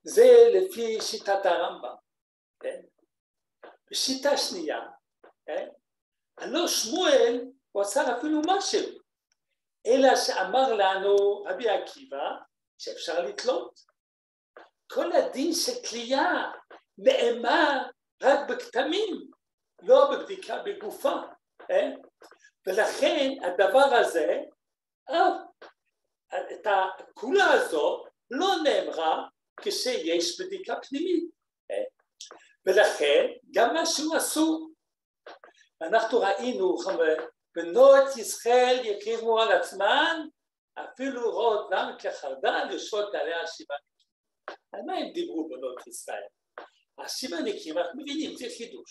זה 0.03 0.49
לפי 0.53 1.01
שיטת 1.01 1.45
הרמב"ם. 1.45 1.95
כן? 2.59 2.81
בשיטה 3.91 4.37
שנייה, 4.37 4.79
כן? 5.45 5.67
הלא 6.37 6.67
שמואל 6.67 7.41
הוא 7.71 7.81
עשה 7.81 8.17
אפילו 8.17 8.41
משהו, 8.47 8.99
אלא 9.87 10.15
שאמר 10.15 10.73
לנו 10.73 11.43
רבי 11.43 11.69
עקיבא 11.69 12.29
שאפשר 12.77 13.21
לתלות. 13.21 13.79
כל 14.87 15.11
הדין 15.11 15.53
של 15.53 15.89
תלייה 15.89 16.51
נאמר 16.97 17.81
רק 18.23 18.49
בכתמים, 18.49 19.31
לא 19.81 20.11
בבדיקה 20.11 20.63
בגופה, 20.63 21.15
אה? 21.71 21.89
ולכן 22.67 23.29
הדבר 23.43 23.95
הזה, 23.95 24.39
אה, 25.09 25.29
את 26.33 26.67
הכולה 26.67 27.51
הזאת 27.51 28.07
לא 28.31 28.55
נאמרה 28.63 29.27
כשיש 29.57 30.41
בדיקה 30.41 30.75
פנימית, 30.89 31.29
אה? 31.71 31.83
ולכן 32.65 33.27
גם 33.53 33.73
מה 33.73 33.85
שהוא 33.85 34.17
אסור. 34.17 34.74
אנחנו 35.81 36.19
ראינו, 36.19 36.77
בנות 37.55 38.17
ישראל 38.17 38.85
יקריבו 38.85 39.39
על 39.39 39.51
עצמן 39.51 40.27
אפילו 40.73 41.31
רואות 41.31 41.69
דם 41.71 41.91
כחרדל 41.99 42.67
יושבות 42.71 43.15
עליה 43.15 43.47
שבעה. 43.47 43.77
על 44.73 44.81
מה 44.85 44.93
הם 44.93 45.13
דיברו 45.13 45.49
בנות 45.49 45.87
ישראל? 45.87 46.23
השבעה 46.97 47.41
נקיים, 47.41 47.77
אנחנו 47.77 48.01
מבינים, 48.01 48.35
זה 48.35 48.45
חידוש. 48.57 48.89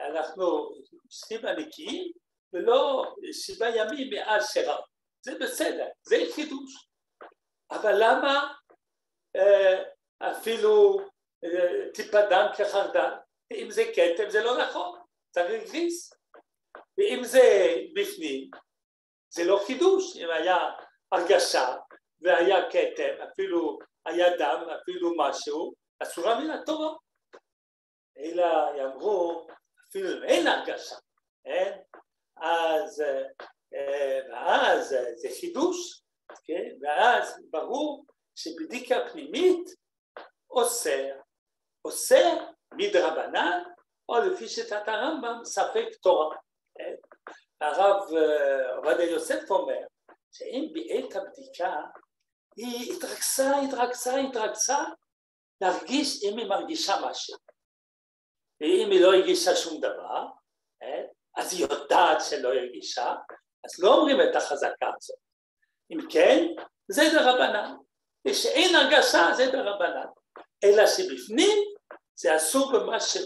אנחנו 0.00 0.70
שבעה 1.10 1.52
נקיים 1.52 2.12
ולא 2.52 3.04
שבעה 3.32 3.76
ימים 3.76 4.10
מאז 4.10 4.50
שרב. 4.52 4.80
זה 5.24 5.38
בסדר, 5.38 5.86
זה 6.02 6.16
חידוש. 6.34 6.88
אבל 7.70 7.94
למה 7.98 8.52
אה, 9.36 9.82
אפילו 10.30 11.00
אה, 11.44 11.92
טיפה 11.94 12.20
דם 12.30 12.46
כחרדל? 12.56 13.10
אם 13.52 13.70
זה 13.70 13.84
כתם 13.94 14.30
זה 14.30 14.44
לא 14.44 14.58
נכון, 14.58 14.98
צריך 15.30 15.70
גריס. 15.70 16.21
ואם 16.98 17.24
זה 17.24 17.74
בפנים, 17.94 18.50
זה 19.28 19.44
לא 19.44 19.62
חידוש. 19.66 20.16
אם 20.16 20.30
היה 20.30 20.58
הרגשה 21.12 21.76
והיה 22.20 22.70
כתם, 22.70 23.22
אפילו 23.32 23.78
היה 24.06 24.36
דם, 24.36 24.66
אפילו 24.82 25.12
משהו, 25.16 25.74
אסורה 26.02 26.40
מן 26.40 26.50
התורה. 26.50 26.94
אלא 28.18 28.46
יאמרו, 28.76 29.46
אפילו 29.88 30.18
אם 30.18 30.22
אין 30.22 30.46
הרגשה, 30.46 30.96
אין? 31.44 31.78
אז, 32.36 33.00
אה, 33.74 34.18
ואז 34.30 34.92
אז 34.92 34.94
זה 35.16 35.28
חידוש, 35.40 36.02
כן? 36.44 36.68
ואז 36.82 37.40
ברור 37.50 38.04
שבדיקה 38.34 38.96
פנימית 39.12 39.70
אוסר, 40.50 41.08
אוסר 41.84 42.36
מדרבנן, 42.72 43.62
או 44.08 44.18
לפי 44.18 44.48
שיטת 44.48 44.88
הרמב"ם, 44.88 45.44
ספק 45.44 45.86
תורה. 46.02 46.36
הרב 47.60 48.02
עובדיה 48.76 49.10
יוסף 49.10 49.50
אומר 49.50 49.78
שאם 50.32 50.72
בעת 50.72 51.16
הבדיקה 51.16 51.76
היא 52.56 52.92
התרכזה, 52.92 53.56
התרכזה, 53.56 54.16
התרכזה, 54.16 54.72
להרגיש 55.60 56.24
אם 56.24 56.38
היא 56.38 56.48
מרגישה 56.48 56.94
משהו. 57.04 57.36
ואם 58.60 58.90
היא 58.90 59.00
לא 59.00 59.14
הרגישה 59.14 59.56
שום 59.56 59.80
דבר, 59.80 60.26
כן? 60.80 61.04
אז 61.36 61.52
היא 61.52 61.66
יודעת 61.70 62.18
שלא 62.30 62.48
הרגישה, 62.48 63.14
אז 63.64 63.82
לא 63.82 63.94
אומרים 63.94 64.16
את 64.20 64.36
החזקה 64.36 64.86
הזאת. 64.96 65.18
אם 65.90 65.98
כן, 66.10 66.46
זה 66.88 67.02
דרבנן. 67.14 67.74
ושאין 68.28 68.74
הרגשה 68.74 69.34
זה 69.36 69.46
דרבנן. 69.52 70.06
אלא 70.64 70.86
שבפנים 70.86 71.58
זה 72.14 72.36
אסור 72.36 72.72
במשהו, 72.72 73.22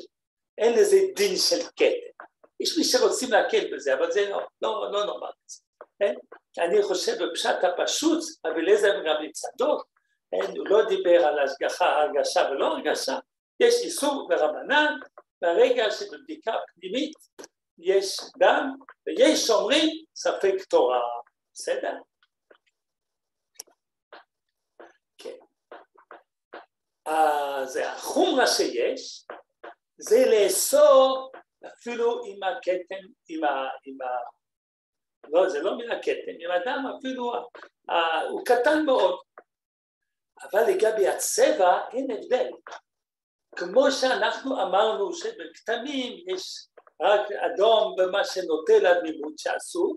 אין 0.59 0.79
לזה 0.79 0.97
דין 1.17 1.37
של 1.37 1.67
כתם. 1.67 2.16
יש 2.61 2.79
מי 2.79 2.85
שרוצים 2.85 3.33
להקל 3.33 3.75
בזה, 3.75 3.95
אבל 3.95 4.13
זה 4.13 4.31
לא, 4.31 4.91
לא, 4.93 5.07
לא 5.07 5.31
זה. 5.47 5.63
כן? 5.99 6.15
אני 6.59 6.83
חושב 6.83 7.13
בפשט 7.25 7.65
הפשוט, 7.65 8.19
רבי 8.47 8.61
אליעזר 8.61 9.01
וגם 9.01 9.15
מצדו, 9.23 9.79
כן? 10.31 10.57
הוא 10.57 10.69
לא 10.69 10.89
דיבר 10.89 11.27
על 11.27 11.39
השגחה, 11.39 12.03
הרגשה 12.03 12.49
ולא 12.51 12.67
הרגשה, 12.67 13.19
יש 13.61 13.75
איסור 13.85 14.29
ברבנן, 14.29 14.95
ברגע 15.43 15.91
שבבדיקה 15.91 16.53
פנימית 16.75 17.15
יש 17.79 18.17
דם, 18.39 18.75
ויש 19.07 19.51
אומרים 19.51 20.05
ספק 20.15 20.55
תורה, 20.69 21.01
בסדר? 21.55 21.93
כן. 25.19 25.37
אז 27.07 27.77
החומרה 27.77 28.47
שיש, 28.47 29.27
זה 29.99 30.25
לאסור 30.31 31.33
אפילו 31.67 32.25
עם 32.25 32.43
הכתם, 32.43 33.07
עם 33.29 33.45
ה... 33.45 33.69
עם 33.85 34.03
ה... 34.03 34.07
לא, 35.29 35.49
זה 35.49 35.63
לא 35.63 35.79
מן 35.79 35.91
הכתם, 35.91 36.37
עם 36.39 36.51
הדם 36.51 36.85
אפילו, 36.99 37.35
ה... 37.89 38.21
הוא 38.31 38.45
קטן 38.45 38.85
מאוד. 38.87 39.19
אבל 40.43 40.61
לגבי 40.71 41.09
הצבע 41.09 41.89
אין 41.93 42.11
הבדל. 42.11 42.51
כמו 43.57 43.91
שאנחנו 43.91 44.63
אמרנו 44.63 45.13
שבכתמים 45.13 46.25
יש 46.35 46.67
רק 47.03 47.33
אדום 47.33 47.95
ומה 47.99 48.25
שנוטה 48.25 48.73
לדמימות 48.83 49.39
שעשו, 49.39 49.97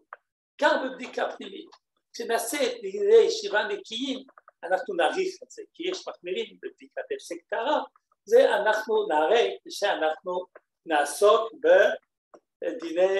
גם 0.62 0.88
בבדיקה 0.88 1.32
פנימית. 1.38 1.70
כשנעשה 2.14 2.58
את 2.58 2.72
דברי 2.84 3.24
ישיבה 3.26 3.64
נקיים, 3.64 4.24
אנחנו 4.64 4.96
נעריך 4.96 5.36
את 5.44 5.52
זה, 5.52 5.62
כי 5.74 5.84
יש 5.90 6.08
מחמירים 6.08 6.58
בבדיקת 6.64 6.98
הפסק 6.98 7.36
טהרה, 7.50 7.82
זה 8.26 8.56
אנחנו 8.56 9.08
נראה 9.08 9.48
כשאנחנו 9.68 10.46
נעסוק 10.86 11.54
בדיני, 12.64 13.20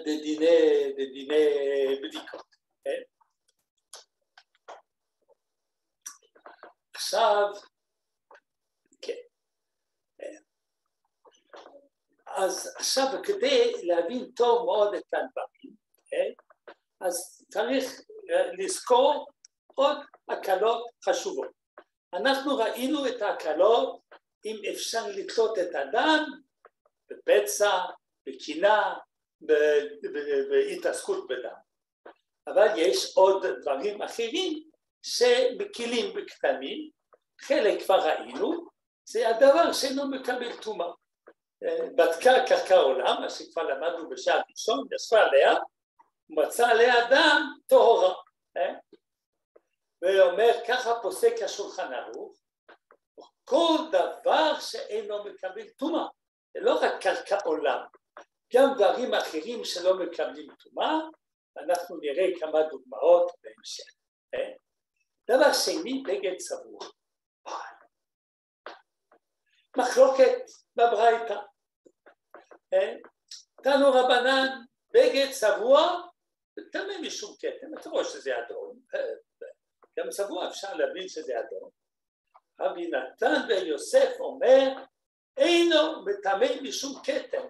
בדיני, 0.00 0.92
בדיני 0.96 2.00
בדיקות. 2.02 2.46
כן? 2.84 3.02
עכשיו, 6.94 7.52
אז 12.36 12.74
עכשיו 12.76 13.06
כדי 13.24 13.72
להבין 13.82 14.30
טוב 14.36 14.64
מאוד 14.64 14.94
את 14.94 15.04
הדברים, 15.12 15.76
כן? 16.06 16.32
אז 17.00 17.44
צריך 17.52 18.00
לזכור 18.58 19.26
עוד 19.74 19.96
הקלות 20.28 20.90
חשובות. 21.04 21.50
אנחנו 22.14 22.56
ראינו 22.56 23.06
את 23.06 23.22
ההקלות 23.22 24.01
אם 24.44 24.56
אפשר 24.72 25.06
לתלות 25.08 25.58
את 25.58 25.74
הדם 25.74 26.24
בפצע, 27.10 27.70
בקינה, 28.26 28.94
בהתעסקות 30.50 31.26
בדם. 31.28 31.54
אבל 32.46 32.68
יש 32.76 33.16
עוד 33.16 33.46
דברים 33.46 34.02
אחרים 34.02 34.62
שמקילים 35.02 36.16
בקטנים, 36.16 36.90
חלק 37.40 37.82
כבר 37.82 37.98
ראינו, 37.98 38.66
זה 39.04 39.28
הדבר 39.28 39.72
שאינו 39.72 40.08
מקבל 40.10 40.56
טומאה. 40.56 40.92
בדקה 41.96 42.46
קרקע 42.48 42.76
עולם, 42.76 43.16
מה 43.20 43.30
שכבר 43.30 43.62
למדנו 43.62 44.08
בשעה 44.08 44.42
ראשון, 44.50 44.86
ישבה 44.94 45.22
עליה, 45.22 45.54
מצא 46.30 46.68
עליה 46.68 46.94
דם 47.10 47.52
טהורה. 47.66 48.14
אה? 48.56 48.74
ואומר, 50.02 50.52
ככה 50.68 50.94
פוסק 51.02 51.34
השולחן 51.44 51.92
ערוך, 51.92 52.41
כל 53.44 53.76
דבר 53.88 54.60
שאינו 54.60 55.24
מקבל 55.24 55.68
טומאה, 55.68 56.06
זה 56.54 56.60
לא 56.60 56.74
רק 56.82 57.02
קרקע 57.02 57.38
עולם, 57.44 57.84
גם 58.54 58.74
דברים 58.76 59.14
אחרים 59.14 59.64
שלא 59.64 59.98
מקבלים 59.98 60.46
טומאה, 60.54 60.98
אנחנו 61.58 61.96
נראה 61.96 62.40
כמה 62.40 62.62
דוגמאות 62.62 63.32
בהמשך. 63.42 63.94
אה? 64.34 64.52
דבר 65.30 65.52
שני, 65.52 66.02
בגד 66.06 66.36
צבוע. 66.36 66.80
מחלוקת 69.76 70.38
בברייתא. 70.76 71.38
תנו 73.62 73.92
רבנן 73.92 74.48
בגד 74.94 75.30
צבוע 75.32 76.08
טמא 76.72 77.00
משום 77.02 77.36
כתם, 77.38 77.78
אתה 77.80 77.90
רואה 77.90 78.04
שזה 78.04 78.32
אדום, 78.38 78.80
גם 79.98 80.10
צבוע 80.10 80.48
אפשר 80.48 80.74
להבין 80.74 81.08
שזה 81.08 81.32
אדום. 81.40 81.81
רבי 82.60 82.90
נתן 82.90 83.34
בן 83.48 83.66
יוסף 83.66 84.16
אומר 84.20 84.68
אינו 85.36 86.04
מטמא 86.04 86.62
משום 86.62 87.02
כתם. 87.04 87.46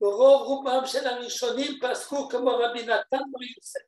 ברוב 0.00 0.42
רובם 0.42 0.86
של 0.86 1.06
הראשונים 1.06 1.80
פסקו 1.82 2.28
כמו 2.28 2.50
רבי 2.50 2.82
נתן 2.82 3.16
בן 3.32 3.46
יוסף. 3.56 3.80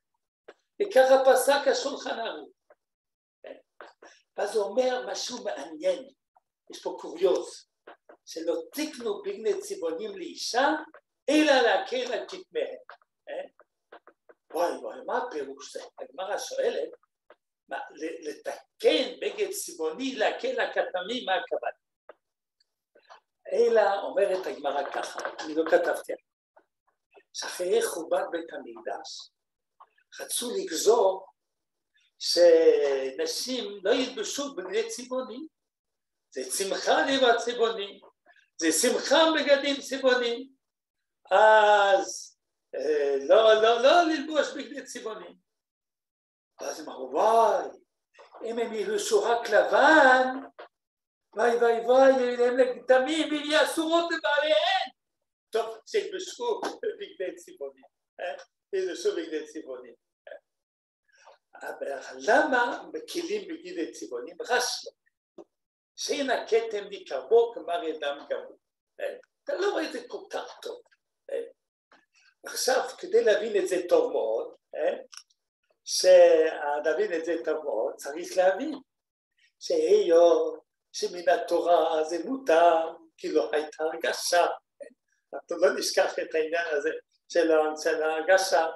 וככה 0.82 1.32
פסק 1.32 1.68
השולחן 1.68 2.18
ערוך. 2.20 2.48
אז 4.36 4.56
הוא 4.56 4.64
אומר 4.64 5.06
משהו 5.10 5.44
מעניין, 5.44 6.08
יש 6.70 6.82
פה 6.82 6.96
קוריוז. 7.00 7.66
שלא 8.26 8.62
תקנו 8.72 9.22
בגני 9.22 9.60
צבעונים 9.60 10.18
לאישה, 10.18 10.68
אלא 11.28 11.52
להקל 11.52 12.12
על 12.12 12.28
כתמיהם. 12.28 12.78
אה? 13.28 13.48
וואי 14.54 14.76
וואי, 14.76 14.98
מה 15.06 15.18
הפירוש 15.18 15.76
זה? 15.76 15.82
הגמרא 15.98 16.38
שואלת, 16.38 16.88
מה, 17.68 17.78
לתקן 18.20 19.20
בגד 19.20 19.50
צבעוני, 19.50 20.14
להקל 20.14 20.60
הכתמים, 20.60 21.24
מה 21.26 21.34
הכוונה? 21.34 21.86
אלא 23.52 24.02
אומרת 24.02 24.46
הגמרא 24.46 24.90
ככה, 24.90 25.20
אני 25.40 25.54
לא 25.54 25.62
כתבתי 25.70 26.12
עליה, 26.12 26.24
שאחרי 27.34 27.82
חורבן 27.82 28.22
בית 28.30 28.52
המקדש 28.52 29.30
רצו 30.20 30.50
לגזור 30.56 31.26
שנשים 32.18 33.80
לא 33.82 33.90
ילבשו 33.90 34.54
בגדי 34.54 34.88
צבעונים, 34.88 35.46
זה 36.30 36.42
צמחה 36.50 37.06
ליבת 37.06 37.36
צבעונים, 37.44 38.00
זה 38.56 38.72
שמחה 38.72 39.16
בגדים 39.34 39.80
צבעונים, 39.80 40.52
אז 41.30 42.36
אה, 42.74 43.16
לא, 43.28 43.62
לא, 43.62 43.82
לא 43.82 44.02
ללבוש 44.02 44.52
בגדי 44.56 44.84
צבעונים. 44.84 45.45
ואז 46.60 46.80
הם 46.80 46.90
אמרו, 46.90 47.10
וואי, 47.12 47.64
אם 48.44 48.58
הם 48.58 48.72
ילבשו 48.72 49.22
רק 49.22 49.50
לבן, 49.50 50.26
וואי 51.36 51.56
וואי 51.56 51.80
וואי, 51.80 52.12
הם 52.46 52.56
לגדמים, 52.56 53.34
הם 53.34 53.34
יהיו 53.34 53.64
אסורות 53.64 54.04
לבעליהן. 54.04 54.90
טוב, 55.50 55.78
שילבשו 55.86 56.60
בגדי 56.60 57.34
צבעונים, 57.36 57.84
אה? 58.20 58.44
ילבשו 58.72 59.16
בגדי 59.16 59.46
צבעונים. 59.46 59.94
אבל 61.62 62.16
למה 62.28 62.88
מקילים 62.92 63.48
בגדי 63.48 63.92
צבעונים? 63.92 64.36
רש"י 64.50 64.88
שאין 65.96 66.30
הכתם 66.30 66.84
מקרבו 66.90 67.52
כמר 67.54 67.96
אדם 67.96 68.26
גמור. 68.30 68.58
אתה 69.44 69.54
לא 69.54 69.70
רואה 69.70 69.86
את 69.86 69.92
זה 69.92 70.08
כל 70.08 70.22
כך 70.30 70.58
טוב. 70.62 70.82
עכשיו, 72.46 72.88
כדי 72.98 73.24
להבין 73.24 73.62
את 73.62 73.68
זה 73.68 73.76
טוב 73.88 74.12
מאוד, 74.12 74.54
שנבין 75.86 77.12
את 77.12 77.24
זה 77.24 77.36
מאוד, 77.64 77.94
צריך 77.94 78.36
להבין 78.36 78.78
שהיות 79.60 80.60
שמן 80.92 81.28
התורה 81.28 82.04
זה 82.04 82.18
מותר, 82.24 82.92
כי 83.16 83.32
לא 83.32 83.50
הייתה 83.52 83.84
הרגשה. 83.84 84.46
אנחנו 85.34 85.56
לא 85.56 85.78
נשכח 85.78 86.18
את 86.18 86.34
העניין 86.34 86.64
הזה 86.72 86.90
של 87.78 88.02
ההרגשה. 88.02 88.66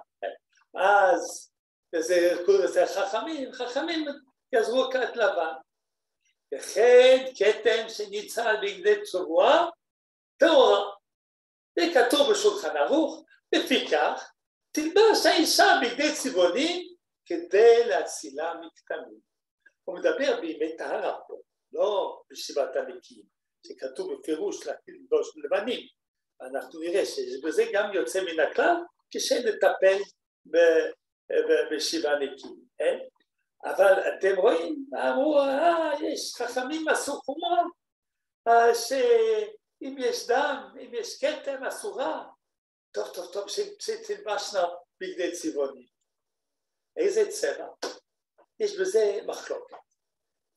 אז, 0.74 1.52
וזה 1.96 2.42
קוראים 2.46 2.64
לזה 2.64 2.86
חכמים, 2.86 3.52
חכמים 3.52 4.06
יעזרו 4.52 4.90
כת 4.90 5.16
לבן. 5.16 5.52
וכן 6.54 7.24
כתם 7.36 7.88
שניצל 7.88 8.56
בגדי 8.62 9.02
צבוע 9.02 9.66
טהורה. 10.36 10.90
זה 11.78 11.86
כתוב 11.94 12.30
בשולחן 12.30 12.76
ערוך, 12.76 13.24
לפיכך 13.52 14.32
תלבש 14.72 15.26
האישה 15.26 15.66
בגדי 15.82 16.14
צבעונים 16.14 16.89
כדי 17.30 17.84
להצילה 17.84 18.54
מכתמים. 18.54 19.20
הוא 19.84 19.98
מדבר 19.98 20.40
בימי 20.40 20.76
טהרה 20.76 21.18
פה, 21.28 21.40
לא 21.72 22.22
בשבעת 22.30 22.76
הנקיים, 22.76 23.24
שכתוב 23.66 24.14
בפירוש 24.14 24.66
ללבוש 24.66 25.36
לבנים. 25.36 25.86
אנחנו 26.40 26.80
נראה 26.80 27.06
שיש 27.06 27.40
בזה 27.44 27.64
גם 27.72 27.94
יוצא 27.94 28.20
מן 28.24 28.40
הכלל 28.40 28.76
כשנטפל 29.10 29.98
בשבעה 31.72 32.18
נקיים, 32.18 32.64
כן? 32.78 32.98
אבל 33.64 33.92
אתם 34.08 34.36
רואים, 34.36 34.86
אמרו, 34.94 35.38
אה, 35.38 35.92
יש 36.02 36.34
חכמים 36.36 36.88
עשו 36.88 37.12
חומרה, 37.12 37.62
אה, 38.48 38.74
שאם 38.74 39.96
יש 39.98 40.26
דם, 40.26 40.74
אם 40.80 40.90
יש 40.92 41.24
כתם, 41.24 41.64
אסורה. 41.64 42.28
טוב, 42.92 43.08
טוב, 43.14 43.32
טוב, 43.32 43.48
שתלבשנה 43.78 44.64
בגדי 45.00 45.32
צבעונים. 45.32 45.99
איזה 47.00 47.30
צבע? 47.30 47.66
יש 48.60 48.80
בזה 48.80 49.20
מחלוקת. 49.26 49.76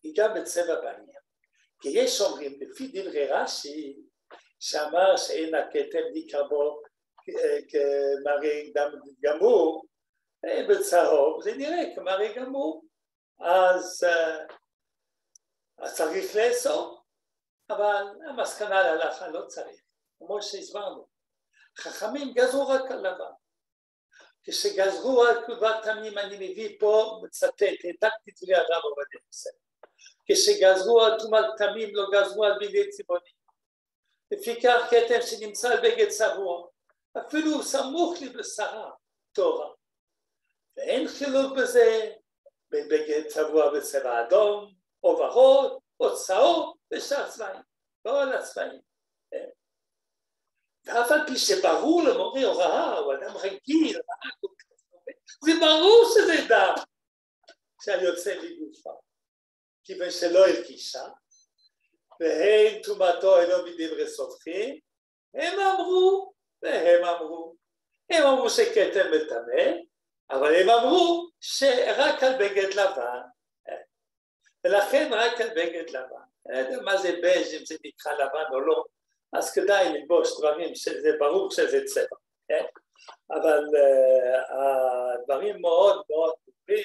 היא 0.03 0.13
גם 0.17 0.33
בצבע 0.33 0.75
בעניין. 0.81 1.23
כי 1.81 1.89
יש 1.89 2.21
אומרים, 2.21 2.59
לפי 2.61 2.87
דברי 2.87 3.27
רש"י, 3.27 3.99
שאמר 4.59 5.17
שאין 5.17 5.55
הכתם 5.55 6.03
ניכר 6.13 6.47
בו 6.47 6.81
כמראה 7.69 8.61
דם 8.73 8.91
גמור, 9.23 9.85
אה, 10.45 10.65
בצהוב 10.69 11.43
זה 11.43 11.55
נראה 11.55 11.95
כמראה 11.95 12.33
גמור, 12.35 12.85
אז, 13.39 14.03
אה, 14.03 14.45
אז 15.77 15.97
צריך 15.97 16.35
לאסור, 16.35 17.03
אבל 17.69 18.05
המסקנה 18.29 18.83
להלכה 18.83 19.27
לא 19.27 19.45
צריך, 19.47 19.81
כמו 20.17 20.41
שהסברנו, 20.41 21.07
חכמים 21.77 22.33
גזרו 22.33 22.67
רק 22.67 22.91
על 22.91 22.99
לבן, 22.99 23.33
כשגזרו 24.43 25.23
על 25.23 25.43
תגובת 25.43 25.75
תמים, 25.83 26.17
אני 26.17 26.35
מביא 26.35 26.77
פה, 26.79 27.21
מצטט, 27.23 27.61
העתקתי 27.61 28.31
את 28.31 28.43
דברי 28.43 28.55
הרב 28.55 28.83
עובדיה 28.83 29.19
יוסף, 29.27 29.49
כשגזרו 30.25 31.01
על 31.01 31.19
תרומת 31.19 31.45
תמים 31.57 31.95
לא 31.95 32.03
גזרו 32.13 32.43
על 32.43 32.53
בגדי 32.61 32.89
צבעונים, 32.89 33.33
לפיכך 34.31 34.87
כתם 34.89 35.21
שנמצא 35.21 35.69
על 35.69 35.77
בגד 35.77 36.09
צבוע, 36.09 36.67
אפילו 37.17 37.63
סמוך 37.63 38.15
לבשרה, 38.21 38.91
תורה, 39.31 39.69
ואין 40.77 41.07
חילוק 41.07 41.57
בזה 41.57 42.11
בין 42.71 42.87
בגד 42.87 43.27
צבוע 43.27 43.73
בצבע 43.73 44.27
אדום, 44.27 44.73
או 45.03 45.09
ורוד, 45.09 45.79
או 45.99 46.15
צהוב, 46.15 46.75
ושאר 46.93 47.29
צבעים, 47.29 47.61
כל 48.03 48.33
הצבעים. 48.33 48.92
ואף 50.85 51.11
על 51.11 51.19
פי 51.27 51.37
שברור 51.37 52.03
למורה 52.03 52.43
הוראה, 52.43 52.97
הוא 52.97 53.13
אדם 53.13 53.37
רגיל, 53.37 53.99
זה 55.45 55.51
ברור 55.59 56.11
שזה 56.13 56.45
דם 56.49 56.75
שהיוצא 57.83 58.35
מגופה, 58.43 58.91
כיוון 59.83 60.11
שלא 60.11 60.47
הרגישה, 60.47 61.03
והן 62.19 62.81
טומאתו 62.81 63.39
אינו 63.39 63.65
מדברי 63.65 64.07
סופחים, 64.07 64.79
הם 65.33 65.59
אמרו 65.59 66.33
והם 66.61 67.05
אמרו. 67.05 67.55
הם 68.09 68.23
אמרו 68.23 68.49
שכתם 68.49 69.11
מטמא, 69.11 69.71
אבל 70.29 70.55
הם 70.55 70.69
אמרו 70.69 71.29
שרק 71.39 72.23
על 72.23 72.33
בגד 72.39 72.73
לבן, 72.73 73.21
ולכן 74.63 75.09
רק 75.13 75.41
על 75.41 75.49
בגד 75.49 75.89
לבן. 75.89 76.23
אני 76.49 76.53
לא 76.53 76.57
יודע 76.57 76.81
מה 76.81 76.97
זה 76.97 77.19
בז' 77.23 77.53
אם 77.53 77.65
זה 77.65 77.75
נקרא 77.85 78.13
לבן 78.13 78.53
או 78.53 78.59
לא, 78.59 78.83
אז 79.37 79.53
כדאי 79.53 79.89
ללבוש 79.93 80.39
דברים 80.39 80.75
שזה 80.75 81.09
ברור 81.19 81.51
שזה 81.51 81.79
צבע, 81.85 82.17
כן? 82.47 82.65
אבל 83.31 83.63
uh, 83.63 84.53
הדברים 85.19 85.61
מאוד 85.61 86.05
מאוד 86.09 86.33
טובים, 86.45 86.83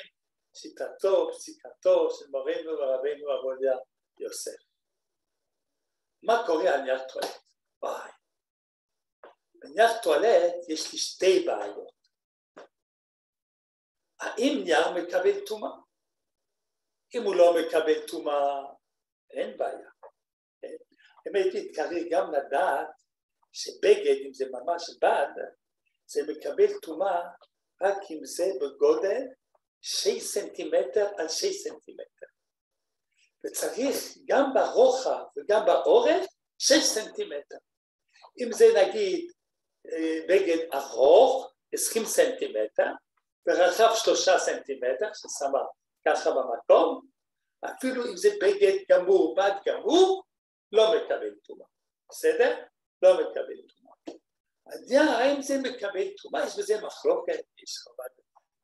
שיטתו, 0.55 1.31
פסיקתו 1.33 2.11
של 2.11 2.25
מורנו 2.31 2.71
ורבינו 2.79 3.31
עבודיה 3.31 3.77
יוסף. 4.21 4.57
מה 6.23 6.43
קורה 6.47 6.75
על 6.75 6.81
נייר 6.81 7.09
טואלט? 7.09 7.39
וואי. 7.83 8.11
בנייר 9.55 9.89
טואלט 10.03 10.55
יש 10.69 10.93
לי 10.93 10.99
שתי 10.99 11.47
בעיות. 11.47 11.99
האם 14.21 14.61
נייר 14.65 14.91
מקבל 14.91 15.47
טומאה? 15.47 15.71
אם 17.15 17.23
הוא 17.23 17.35
לא 17.35 17.55
מקבל 17.61 18.07
טומאה, 18.07 18.63
אין 19.31 19.57
בעיה. 19.57 19.88
אם 21.27 21.35
הייתי 21.35 21.69
מתקרב 21.69 22.03
גם 22.11 22.33
לדעת 22.33 22.89
שבגד, 23.53 24.17
אם 24.27 24.33
זה 24.33 24.45
ממש 24.53 24.91
בד, 25.03 25.43
זה 26.07 26.21
מקבל 26.29 26.79
טומאה 26.83 27.23
רק 27.83 27.99
אם 28.11 28.25
זה 28.25 28.45
בגודל 28.61 29.23
שש 29.83 30.23
סנטימטר 30.23 31.09
על 31.19 31.29
שש 31.29 31.57
סנטימטר. 31.57 32.27
וצריך 33.45 33.97
גם 34.29 34.55
ברוחב 34.55 35.25
וגם 35.37 35.67
באורך 35.67 36.27
שש 36.59 36.85
סנטימטר. 36.85 37.57
אם 38.41 38.53
זה 38.53 38.67
נגיד 38.77 39.33
אה, 39.93 40.21
בגד 40.29 40.59
ארוך, 40.75 41.53
עשרים 41.75 42.05
סנטימטר, 42.05 42.93
ורחב 43.49 43.95
שלושה 43.95 44.39
סנטימטר, 44.39 45.11
ששמה 45.15 45.61
ככה 46.09 46.31
במקום, 46.31 47.07
אפילו 47.65 48.05
אם 48.07 48.17
זה 48.17 48.29
בגד 48.41 48.77
גמור, 48.91 49.35
בד 49.37 49.53
גמור, 49.67 50.23
לא 50.73 50.95
מקבל 50.97 51.35
טומאה, 51.45 51.67
בסדר? 52.11 52.65
לא 53.03 53.15
מקבל 53.15 53.57
טומאה. 53.69 55.19
האם 55.19 55.43
זה 55.43 55.59
מקבל 55.59 56.09
טומאה, 56.23 56.47
יש 56.47 56.59
בזה 56.59 56.81
מחלוקת, 56.83 57.41
יש 57.63 57.79
חובת, 57.79 58.11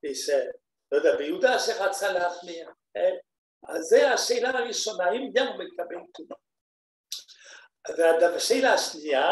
יש, 0.03 0.29
אה, 0.31 0.45
לא 0.93 0.97
יודע, 0.97 1.17
ביהודה 1.17 1.59
שרצה 1.59 2.13
להחמיר, 2.13 2.71
אה? 2.97 3.11
אז 3.69 3.85
זו 3.85 3.97
השאלה 3.97 4.51
הראשונה, 4.51 5.05
האם 5.05 5.31
גם 5.35 5.47
הוא 5.47 5.65
מקבל 5.65 5.97
טומאה. 6.15 6.37
והשאלה 8.21 8.75
השנייה, 8.75 9.27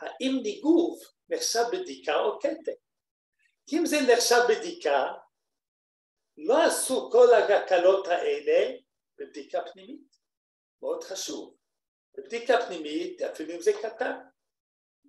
האם 0.00 0.40
ניגוב 0.42 1.00
נחשב 1.28 1.64
בדיקה 1.72 2.14
או 2.14 2.38
כתם? 2.40 2.72
כי 3.66 3.78
אם 3.78 3.86
זה 3.86 3.96
נחשב 4.12 4.40
בדיקה, 4.48 5.12
לא 6.36 6.62
עשו 6.62 7.10
כל 7.12 7.34
ההקלות 7.34 8.08
האלה 8.08 8.76
בבדיקה 9.18 9.60
פנימית, 9.72 10.16
מאוד 10.82 11.04
חשוב. 11.04 11.56
בבדיקה 12.16 12.66
פנימית, 12.66 13.22
אפילו 13.22 13.54
אם 13.54 13.60
זה 13.60 13.72
קטן, 13.82 14.18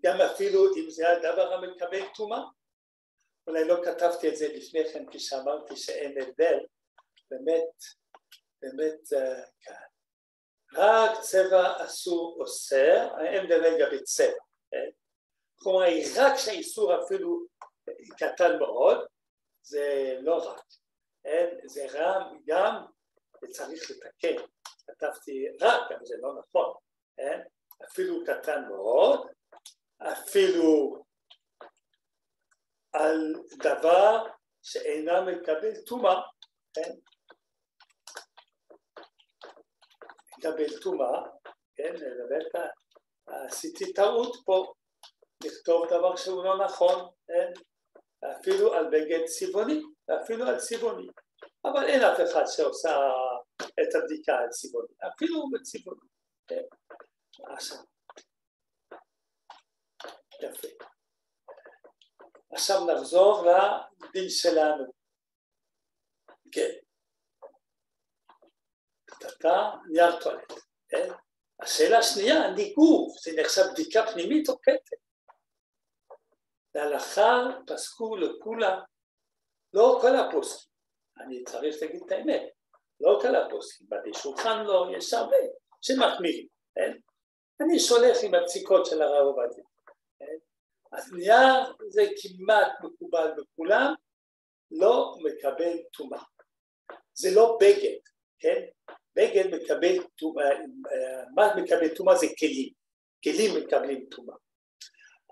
גם 0.03 0.21
אפילו 0.21 0.75
אם 0.75 0.89
זה 0.89 1.11
הדבר 1.11 1.53
המקבל 1.53 2.05
טומאה. 2.15 2.41
אולי 3.47 3.67
לא 3.67 3.75
כתבתי 3.85 4.29
את 4.29 4.35
זה 4.35 4.47
לפני 4.47 4.93
כן 4.93 5.05
כשאמרתי 5.11 5.75
שאין 5.75 6.21
הבדל, 6.21 6.57
באמת, 7.31 7.83
באמת 8.61 9.13
אה, 9.13 9.43
כאן. 9.61 9.75
רק 10.73 11.19
צבע 11.21 11.85
אסור 11.85 12.37
אוסר, 12.39 13.07
אין 13.25 13.45
מדבר 13.45 13.75
לגבי 13.75 14.03
צבע, 14.03 14.43
כן? 14.71 14.89
כלומר 15.55 15.85
רק 16.17 16.37
שהאיסור 16.37 17.03
אפילו 17.03 17.45
קטן 18.17 18.59
מאוד, 18.59 19.07
זה 19.61 20.17
לא 20.21 20.49
רק, 20.49 20.61
אין, 21.25 21.49
זה 21.67 21.85
רם 21.93 22.39
גם 22.45 22.85
וצריך 23.43 23.91
לתקן, 23.91 24.43
כתבתי 24.87 25.47
רק, 25.61 25.91
אבל 25.91 26.05
זה 26.05 26.15
לא 26.21 26.33
נכון, 26.39 26.73
אין, 27.17 27.41
אפילו 27.85 28.25
קטן 28.25 28.63
מאוד, 28.67 29.27
אפילו 29.97 31.03
על 32.93 33.33
דבר 33.63 34.27
שאינה 34.61 35.21
מקבל 35.21 35.81
טומאה, 35.87 36.21
כן? 36.73 36.91
מקבל 40.37 40.79
טומאה, 40.81 41.21
כן? 41.75 41.93
באמת 41.99 42.65
עשיתי 43.27 43.93
טעות 43.93 44.35
פה, 44.45 44.73
לכתוב 45.43 45.85
דבר 45.85 46.15
שהוא 46.15 46.43
לא 46.43 46.65
נכון, 46.65 47.09
כן? 47.27 47.51
אפילו 48.31 48.73
על 48.73 48.85
בגד 48.87 49.25
צבעוני, 49.25 49.81
אפילו 50.23 50.47
על 50.47 50.59
צבעוני. 50.59 51.07
אבל 51.65 51.85
אין 51.85 52.01
אף 52.01 52.17
אחד 52.31 52.43
שעושה 52.45 53.11
את 53.61 53.95
הבדיקה 53.95 54.33
על 54.33 54.49
צבעוני, 54.49 54.93
אפילו 55.13 55.45
בצבעוני. 55.53 56.07
כן? 56.47 56.61
עכשיו. 57.43 57.77
יפה. 60.41 60.67
עכשיו 62.51 62.85
נחזור 62.85 63.45
לדין 63.45 64.29
שלנו. 64.29 64.85
כן. 66.51 66.71
אתה 69.19 69.71
נייר 69.91 70.21
טואלט, 70.23 70.53
כן? 70.89 71.07
השאלה 71.61 71.97
השנייה, 71.97 72.51
ניגוב, 72.55 73.15
זה 73.23 73.31
נחשב 73.41 73.61
בדיקה 73.71 74.01
פנימית 74.13 74.49
או 74.49 74.61
כתב? 74.61 74.95
להלכה 76.75 77.43
פסקו 77.67 78.15
לכולה, 78.15 78.81
לא 79.73 79.99
כל 80.01 80.15
הפוסקים, 80.15 80.71
אני 81.19 81.43
צריך 81.43 81.75
להגיד 81.81 82.01
את 82.05 82.11
האמת, 82.11 82.41
לא 82.99 83.19
כל 83.21 83.35
הפוסקים, 83.35 83.87
בתי 83.89 84.19
שולחן 84.19 84.63
לא, 84.63 84.87
יש 84.97 85.13
הרבה 85.13 85.37
שמחמירים, 85.81 86.47
כן? 86.75 86.91
אני 87.61 87.79
שולח 87.79 88.17
עם 88.23 88.33
הפסיקות 88.33 88.85
של 88.85 89.01
הרב 89.01 89.25
עובדיה? 89.25 89.63
אז 90.91 91.13
נייר 91.13 91.75
זה 91.87 92.03
כמעט 92.21 92.71
מקובל 92.83 93.31
בכולם, 93.37 93.93
לא 94.71 95.15
מקבל 95.23 95.77
טומאה. 95.93 96.23
זה 97.13 97.29
לא 97.35 97.57
בגד, 97.61 97.99
כן? 98.39 98.61
בגד 99.15 99.55
מקבל 99.55 100.03
טומאה, 100.15 100.49
מה 101.35 101.55
מקבל 101.55 101.95
טומאה 101.95 102.15
זה 102.15 102.27
כלים, 102.39 102.73
כלים 103.23 103.63
מקבלים 103.63 104.05
טומאה. 104.05 104.35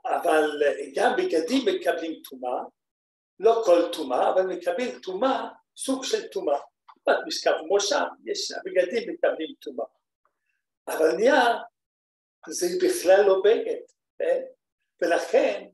אבל 0.06 0.50
גם 0.96 1.12
בגדים 1.18 1.66
מקבלים 1.66 2.22
טומאה, 2.30 2.64
לא 3.40 3.62
כל 3.66 3.92
טומאה, 3.94 4.30
אבל 4.30 4.48
מקבל 4.48 5.00
טומאה, 5.00 5.48
סוג 5.78 6.04
של 6.04 6.28
טומאה. 6.28 6.60
משכב 7.28 7.54
מושב, 7.68 8.06
יש, 8.26 8.52
הבגדים 8.52 9.14
מקבלים 9.14 9.54
טומאה. 9.60 9.86
אבל 10.88 11.16
נייר 11.16 11.58
זה 12.50 12.68
בכלל 12.82 13.22
לא 13.28 13.42
בגד, 13.44 13.82
כן? 14.20 14.42
ולכן 15.02 15.68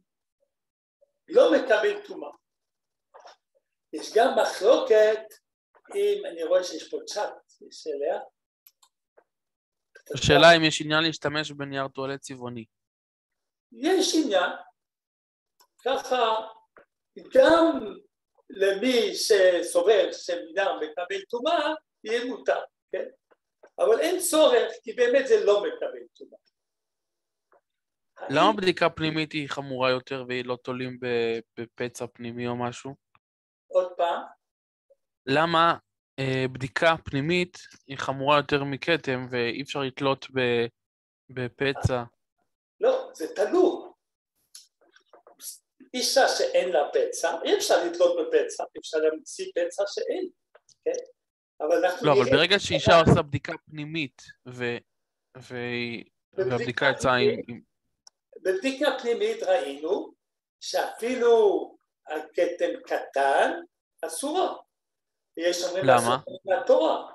לא 1.28 1.52
מקבל 1.54 2.06
טומאה. 2.08 2.30
יש 3.94 4.12
גם 4.16 4.28
מחלוקת 4.42 5.22
אם, 5.96 6.26
אני 6.26 6.44
רואה 6.44 6.64
שיש 6.64 6.90
פה 6.92 6.98
צ'אט, 7.06 7.34
יש 7.68 7.88
אליה. 7.88 8.20
השאלה 10.14 10.58
אם 10.58 10.64
יש 10.64 10.82
עניין 10.82 11.04
להשתמש 11.04 11.52
בנייר 11.52 11.88
טואלט 11.88 12.20
צבעוני. 12.20 12.66
יש 13.72 14.16
עניין, 14.16 14.52
ככה 15.86 16.36
גם 17.34 17.94
למי 18.50 19.16
שסובר 19.16 20.12
שמינר 20.12 20.80
מקבל 20.80 21.22
טומאה, 21.30 21.74
יהיה 22.04 22.26
מותר, 22.26 22.60
כן? 22.92 23.06
אבל 23.80 24.00
אין 24.00 24.20
צורך, 24.20 24.74
כי 24.84 24.94
באמת 24.94 25.28
זה 25.28 25.46
לא 25.46 25.64
מקבל 25.64 26.08
טומאה. 26.14 26.40
למה 28.30 28.54
בדיקה 28.58 28.90
פנימית 28.90 29.32
היא 29.32 29.50
חמורה 29.50 29.90
יותר 29.90 30.26
והיא 30.28 30.46
לא 30.46 30.58
תולים 30.64 31.00
בפצע 31.60 32.06
פנימי 32.08 32.48
או 32.48 32.56
משהו? 32.56 32.96
עוד 33.68 33.92
פעם? 33.98 34.24
למה 35.26 35.76
אה, 36.20 36.46
בדיקה 36.52 36.96
פנימית 37.06 37.58
היא 37.88 37.98
חמורה 37.98 38.38
יותר 38.38 38.64
מכתם 38.64 39.28
ואי 39.30 39.62
אפשר 39.62 39.80
לתלות 39.80 40.28
בפצע? 41.30 42.04
לא, 42.80 43.10
זה 43.14 43.36
תלוי. 43.36 43.90
אישה 45.94 46.28
שאין 46.28 46.70
לה 46.70 46.80
פצע, 46.94 47.42
אי 47.44 47.58
אפשר 47.58 47.84
לתלות 47.86 48.18
בפצע, 48.20 48.64
אפשר 48.80 48.98
להמציא 48.98 49.46
פצע 49.56 49.84
שאין, 49.88 50.30
כן? 50.86 51.04
אבל 51.62 51.86
אנחנו... 51.86 52.08
לא, 52.08 52.14
אבל 52.14 52.32
ברגע 52.32 52.60
שאישה 52.60 53.00
עושה 53.00 53.22
בדיקה 53.22 53.54
פנימית 53.72 54.22
ו... 54.48 54.78
ו... 55.38 55.56
והבדיקה 56.34 56.90
יצאה 56.90 57.16
עם... 57.16 57.69
בבדיקה 58.42 59.00
פנימית 59.02 59.44
ראינו 59.44 60.14
שאפילו 60.60 61.78
הכתם 62.08 62.80
קטן 62.86 63.62
אסורו. 64.02 64.58
ויש 65.38 65.64
אומרים 65.64 65.86
למה? 65.86 66.18
מהתורה. 66.46 67.12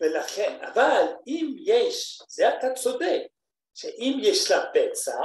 ולכן, 0.00 0.58
אבל 0.64 1.02
אם 1.26 1.54
יש, 1.58 2.22
זה 2.28 2.48
אתה 2.48 2.74
צודק, 2.74 3.22
שאם 3.74 4.18
יש 4.22 4.50
לה 4.50 4.64
פצע, 4.72 5.20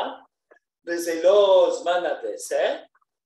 וזה 0.85 1.21
לא 1.23 1.69
זמן 1.81 2.03
הדסק, 2.05 2.77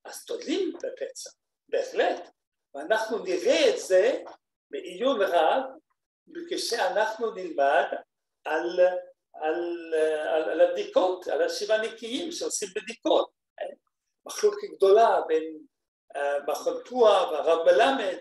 אז 0.06 0.26
תולים 0.26 0.74
בפצע, 0.74 1.30
בהחלט. 1.70 2.30
ואנחנו 2.76 3.18
נראה 3.18 3.70
את 3.70 3.80
זה 3.80 4.24
בעיון 4.70 5.22
רב, 5.22 5.64
כשאנחנו 6.50 7.32
נלמד 7.32 7.86
על, 8.46 8.80
על, 9.34 9.94
על, 10.28 10.50
על 10.50 10.62
הבדיקות, 10.62 11.28
על 11.28 11.42
השבעה 11.42 11.82
נקיים 11.82 12.32
שעושים 12.32 12.70
בדיקות. 12.76 13.30
מחלוקת 14.26 14.68
גדולה 14.76 15.22
בין 15.28 15.58
uh, 16.18 16.52
מכון 16.52 16.84
פועה 16.90 17.32
והרב 17.32 17.66
מלמד, 17.66 18.18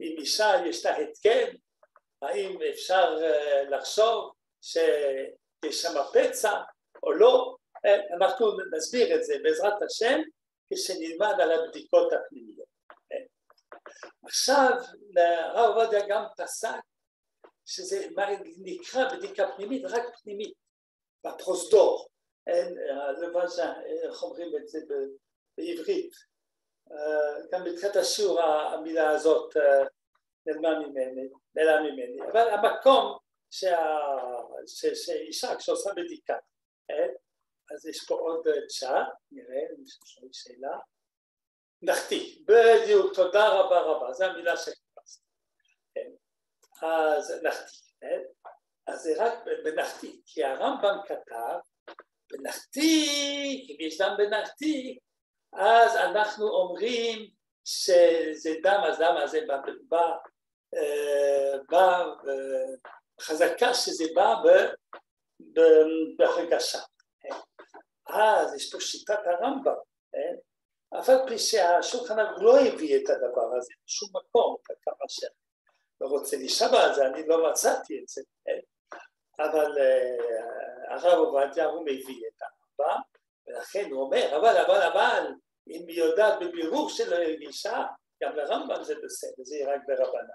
אם 0.00 0.14
אישה 0.18 0.52
יש 0.66 0.86
לה 0.86 0.96
התקן, 0.96 1.56
האם 2.22 2.58
אפשר 2.70 3.16
uh, 3.18 3.70
לחשוב 3.70 4.32
שיש 4.62 5.82
שם 5.82 5.94
פצע 6.12 6.52
או 7.02 7.12
לא, 7.12 7.56
אה, 7.86 8.16
אנחנו 8.16 8.46
נסביר 8.76 9.14
את 9.14 9.24
זה 9.24 9.34
בעזרת 9.42 9.82
השם 9.82 10.20
כשנלמד 10.72 11.40
על 11.40 11.52
הבדיקות 11.52 12.12
הפנימיות. 12.12 12.68
אה, 13.12 13.16
עכשיו 14.24 14.70
הרב 15.16 15.76
עובדיה 15.76 16.06
גם 16.08 16.24
פסק 16.36 16.80
שזה 17.68 18.08
נקרא 18.58 19.16
בדיקה 19.16 19.48
פנימית 19.56 19.84
רק 19.84 20.02
פנימית, 20.22 20.54
בפרוזדור, 21.24 22.08
לבז'ה, 23.20 23.72
איך 23.82 24.22
אומרים 24.22 24.56
את 24.56 24.68
זה 24.68 24.78
בעברית, 25.56 26.12
אה, 26.92 27.40
גם 27.52 27.64
בתחילת 27.64 27.96
השיעור 27.96 28.40
המילה 28.40 29.10
הזאת 29.10 29.56
נעלמה 30.46 30.78
ממני, 30.78 31.28
נעלמה 31.54 31.90
ממני, 31.90 32.22
אבל 32.32 32.48
המקום 32.48 33.18
שאישה 34.66 35.56
כשעושה 35.56 35.90
בדיקה 35.96 36.36
אז 37.74 37.86
יש 37.86 38.06
פה 38.06 38.14
עוד 38.14 38.46
צ'אט, 38.68 39.06
נראה 39.30 39.60
אם 39.70 39.84
יש 39.84 39.98
שאלה. 40.32 40.78
נחתי, 41.82 42.44
בדיוק, 42.46 43.14
תודה 43.14 43.48
רבה 43.48 43.80
רבה, 43.80 44.12
זו 44.12 44.24
המילה 44.24 44.56
שחיפשתי. 44.56 44.87
כן. 46.80 46.86
אז 46.86 47.40
נחתי, 47.42 47.76
כן? 48.00 48.20
אז 48.86 49.02
זה 49.02 49.14
רק 49.18 49.32
בנחתי, 49.64 50.22
כי 50.26 50.44
הרמב"ם 50.44 50.98
כתב, 51.06 51.58
בנחתי, 52.30 53.06
אם 53.70 53.86
יש 53.86 54.00
דם 54.00 54.14
בנחתי, 54.18 54.98
אז 55.52 55.96
אנחנו 55.96 56.48
אומרים 56.48 57.30
שזה 57.64 58.50
דם, 58.62 58.80
אז 58.88 58.98
דם 58.98 59.16
הזה 59.22 59.40
בא, 59.46 59.56
בא, 59.88 60.16
בא, 61.68 62.04
חזקה 63.20 63.74
שזה 63.74 64.04
בא 64.14 64.34
בהרגשה. 66.16 66.78
אז 68.06 68.54
יש 68.54 68.72
פה 68.72 68.80
שיטת 68.80 69.18
הרמב"ם, 69.26 69.74
כן? 70.12 70.34
אף 70.98 71.08
על 71.08 71.28
פי 71.28 71.38
שהשולחן 71.38 72.16
לא 72.36 72.58
הביא 72.58 72.96
את 72.96 73.10
הדבר 73.10 73.56
הזה 73.56 73.72
בשום 73.86 74.08
מקום, 74.08 74.56
כמה 74.82 75.08
שאני 75.08 75.47
לא 76.00 76.06
רוצה 76.06 76.36
להישבע 76.36 76.84
על 76.84 76.94
זה, 76.94 77.06
אני 77.06 77.26
לא 77.26 77.50
מצאתי 77.50 77.98
את 78.02 78.08
זה, 78.08 78.22
כן? 78.44 78.58
אבל 79.38 79.72
uh, 79.78 80.92
הרב 80.92 81.18
עובדיה 81.18 81.64
הוא 81.64 81.82
מביא 81.82 82.22
את 82.28 82.42
הרמב"ם, 82.42 83.00
ולכן 83.46 83.90
הוא 83.90 84.02
אומר, 84.02 84.36
אבל, 84.36 84.56
אבל, 84.56 84.82
אבל, 84.82 85.32
אם 85.68 85.84
היא 85.88 85.98
יודעת 85.98 86.38
בבירור 86.40 86.90
שלא 86.90 87.16
הרגישה, 87.16 87.84
גם 88.22 88.36
לרמב"ם 88.36 88.84
זה 88.84 88.94
בסדר, 89.04 89.44
זה 89.44 89.56
יהיה 89.56 89.74
רק 89.74 89.80
ברבנה. 89.86 90.32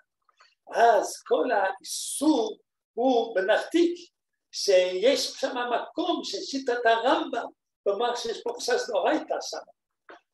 אז 0.73 1.23
כל 1.27 1.51
האיסור 1.51 2.57
הוא 2.93 3.35
בנחתיק, 3.35 4.13
שיש 4.51 5.31
שם 5.31 5.55
מקום 5.55 6.23
של 6.23 6.37
שיטת 6.37 6.85
הרמב"ם, 6.85 7.45
כלומר 7.83 8.15
שיש 8.15 8.43
פה 8.43 8.53
חשש 8.57 8.89
נורייתא 8.89 9.35
שם, 9.41 9.57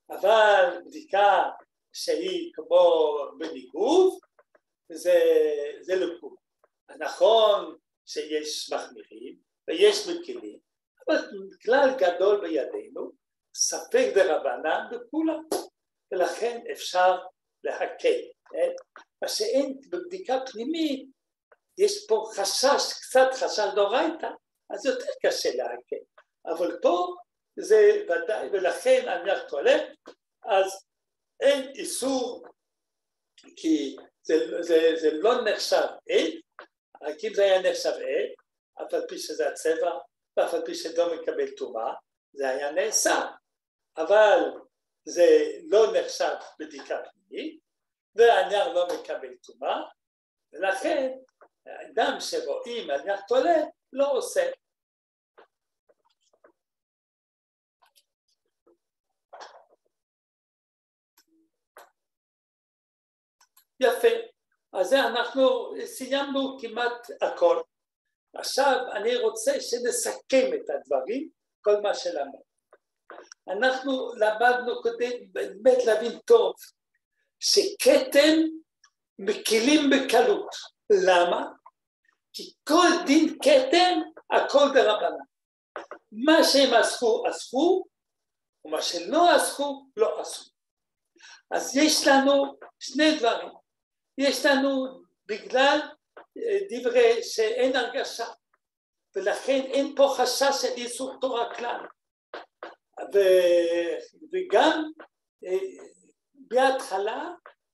אבל 0.10 0.82
בדיקה 0.86 1.44
שהיא 1.94 2.52
כמו 2.54 3.15
בניגוב, 3.38 4.20
זה, 4.91 5.19
זה 5.82 5.95
לקום. 5.95 6.36
נכון 6.97 7.78
שיש 8.06 8.73
מחמירים 8.73 9.36
ויש 9.67 10.08
מקלים, 10.08 10.60
אבל 11.08 11.17
כלל 11.65 11.89
גדול 11.97 12.41
בידינו, 12.41 13.12
ספק 13.56 14.12
דרבנן 14.15 14.88
בכולם, 14.91 15.43
ולכן 16.12 16.62
אפשר 16.71 17.17
להקל. 17.63 18.19
כן? 18.52 18.71
מה 19.21 19.28
שאין 19.28 19.80
בבדיקה 19.89 20.34
פנימית, 20.52 21.10
יש 21.78 22.08
פה 22.08 22.30
חשש, 22.36 22.93
קצת 22.93 23.28
חשש 23.34 23.73
דורייתא, 23.75 24.30
אז 24.69 24.86
יותר 24.86 25.12
קשה 25.25 25.50
להקל. 25.56 26.04
אבל 26.46 26.79
פה 26.81 27.15
זה 27.60 28.06
ודאי, 28.06 28.50
ולכן 28.52 29.06
על 29.08 29.23
נייר 29.23 29.48
טואלט, 29.50 29.83
אז 30.44 30.85
אין 31.42 31.71
איסור, 31.75 32.44
כי 33.56 33.96
זה, 34.23 34.63
זה, 34.63 34.92
זה 34.96 35.10
לא 35.13 35.42
נחשב 35.42 35.87
עד, 36.10 36.33
רק 37.02 37.23
אם 37.23 37.33
זה 37.33 37.44
היה 37.44 37.62
נחשב 37.62 37.90
עד, 37.90 38.33
אף 38.81 38.94
על 38.94 39.08
פי 39.08 39.17
שזה 39.17 39.48
הצבע, 39.48 39.92
ואף 40.37 40.54
על 40.54 40.65
פי 40.65 40.75
שלא 40.75 41.15
מקבל 41.15 41.50
טומאה, 41.58 41.94
זה 42.33 42.50
היה 42.50 42.71
נאסר. 42.71 43.25
אבל 43.98 44.40
זה 45.06 45.27
לא 45.63 45.94
נחשב 45.94 46.35
בדיקה 46.60 46.98
פנימית, 47.12 47.60
והנייר 48.15 48.73
לא 48.73 48.87
מקבל 48.87 49.35
טומאה, 49.35 49.81
ולכן 50.54 51.12
אדם 51.67 52.17
שרואים 52.19 52.90
על 52.90 53.02
נייר 53.02 53.17
טואלט 53.27 53.67
לא 53.94 54.12
עושה 54.12 54.52
יפה. 63.80 64.08
אז 64.73 64.88
זה 64.88 65.00
אנחנו 65.00 65.73
סיימנו 65.86 66.58
כמעט 66.62 67.08
הכל. 67.21 67.62
עכשיו 68.34 68.77
אני 68.92 69.15
רוצה 69.15 69.52
שנסכם 69.60 70.52
את 70.56 70.69
הדברים, 70.69 71.30
כל 71.62 71.82
מה 71.82 71.94
שלמדנו. 71.94 72.50
אנחנו 73.48 74.13
למדנו 74.15 74.82
כדי 74.84 75.27
באמת 75.32 75.86
להבין 75.86 76.19
טוב 76.19 76.54
שכתם 77.40 78.38
מקילים 79.19 79.90
בקלות. 79.90 80.56
למה? 81.08 81.48
כי 82.34 82.54
כל 82.63 82.88
דין 83.06 83.38
כתם, 83.44 84.00
הכל 84.32 84.73
דרבנן. 84.73 85.25
מה 86.12 86.44
שהם 86.44 86.73
אספו, 86.73 87.23
אספו, 87.30 87.84
ומה 88.65 88.82
שלא 88.82 89.36
אספו, 89.36 89.90
לא 89.98 90.21
אספו. 90.21 90.50
אז 91.52 91.77
יש 91.77 92.08
לנו 92.08 92.58
שני 92.80 93.19
דברים. 93.19 93.50
יש 94.20 94.46
לנו 94.46 95.02
בגלל 95.26 95.80
אה, 96.38 96.60
דברי 96.70 97.24
שאין 97.24 97.76
הרגשה, 97.76 98.26
ולכן 99.15 99.62
אין 99.62 99.96
פה 99.96 100.15
חשש 100.17 100.62
של 100.62 100.74
איסור 100.78 101.17
תורה 101.22 101.56
כלל. 101.56 101.86
ו... 103.13 103.17
וגם 104.34 104.92
אה, 105.46 105.58
בהתחלה 106.34 107.30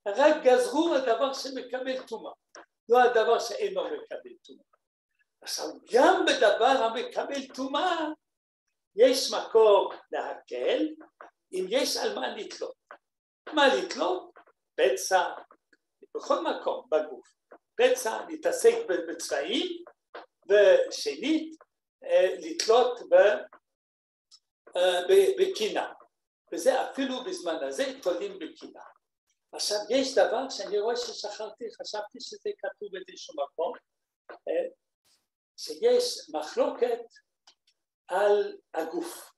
רק 0.07 0.35
גזרו 0.43 0.95
הדבר 0.95 1.33
שמקבל 1.33 2.01
טומאה, 2.01 2.31
לא 2.89 3.01
הדבר 3.01 3.39
שאינו 3.39 3.83
מקבל 3.83 4.35
טומאה. 4.41 4.63
עכשיו 5.41 5.65
גם 5.93 6.25
בדבר 6.25 6.65
המקבל 6.65 7.47
טומאה 7.55 8.07
יש 8.95 9.31
מקום 9.33 9.89
להקל 10.11 10.87
אם 11.53 11.65
יש 11.69 11.97
על 11.97 12.15
מה 12.15 12.27
לתלות. 12.27 12.75
מה 13.53 13.75
לתלות? 13.75 14.33
פצע, 14.75 15.23
בכל 16.15 16.43
מקום 16.43 16.87
בגוף. 16.91 17.35
פצע, 17.75 18.25
להתעסק 18.29 18.73
בצבעים, 19.09 19.83
ושנית, 20.49 21.55
אה, 22.03 22.35
לתלות 22.39 22.99
אה, 24.75 25.01
בקינה. 25.39 25.93
וזה 26.53 26.91
אפילו 26.91 27.23
בזמן 27.23 27.63
הזה 27.63 27.83
תולים 28.01 28.39
בקינה. 28.39 28.83
עכשיו 29.51 29.77
יש 29.89 30.15
דבר 30.15 30.49
שאני 30.49 30.79
רואה 30.79 30.95
ששכחתי, 30.95 31.65
חשבתי 31.81 32.19
שזה 32.19 32.49
כתוב 32.59 32.89
באיזשהו 32.91 33.33
מקום, 33.43 33.73
אה, 34.31 34.69
שיש 35.57 36.29
מחלוקת 36.33 37.01
על 38.07 38.57
הגוף. 38.73 39.31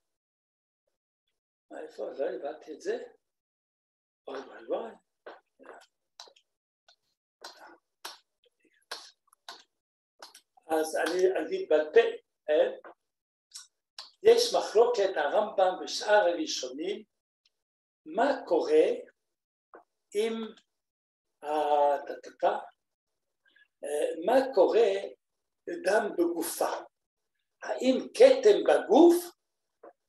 איפה? 1.81 2.09
לא 2.09 2.25
הבנתי 2.25 2.73
את 2.73 2.81
זה? 2.81 3.03
וואי 4.27 4.39
וואי 4.39 4.65
וואי. 4.65 4.91
אז 10.69 10.95
אני 10.95 11.41
אגיד 11.41 11.69
בעל 11.69 11.93
פה, 11.93 11.99
אה? 12.49 12.71
יש 14.23 14.53
מחלוקת 14.53 15.17
הרמב"ם 15.17 15.73
ושאר 15.83 16.27
הראשונים 16.27 17.03
מה 18.05 18.41
קורה 18.45 18.85
אם 20.15 20.33
הטטטה, 21.41 22.57
מה 24.25 24.33
קורה 24.53 24.89
דם 25.85 26.09
בגופה. 26.17 26.71
האם 27.63 28.07
כתם 28.13 28.63
בגוף 28.63 29.15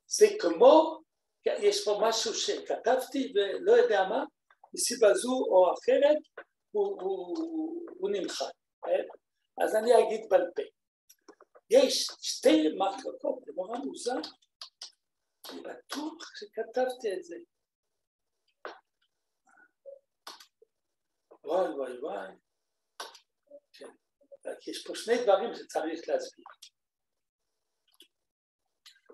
זה 0.06 0.26
כמו, 0.40 1.00
יש 1.46 1.84
פה 1.84 1.98
משהו 2.02 2.34
שכתבתי 2.34 3.32
ולא 3.34 3.72
יודע 3.72 4.08
מה, 4.08 4.24
מסיבה 4.74 5.14
זו 5.14 5.32
או 5.32 5.74
אחרת 5.74 6.16
הוא, 6.70 7.02
הוא, 7.02 7.86
הוא 7.98 8.10
נמחק. 8.10 8.52
אז 9.64 9.74
אני 9.74 9.90
אגיד 9.94 10.28
בעל 10.30 10.50
פה. 10.56 10.62
יש 11.70 12.06
שתי 12.20 12.68
מחלקות, 12.78 13.44
זה 13.44 13.52
נורא 13.56 13.78
מוזר, 13.78 14.20
אני 15.50 15.60
בטוח 15.60 16.36
שכתבתי 16.36 17.14
את 17.14 17.24
זה. 17.24 17.36
וואי 21.44 21.68
וואי 21.68 21.98
וואי. 22.00 22.28
כן. 23.72 23.88
יש 24.66 24.86
פה 24.86 24.94
שני 24.94 25.14
דברים 25.22 25.54
שצריך 25.54 26.08
להסביר. 26.08 26.44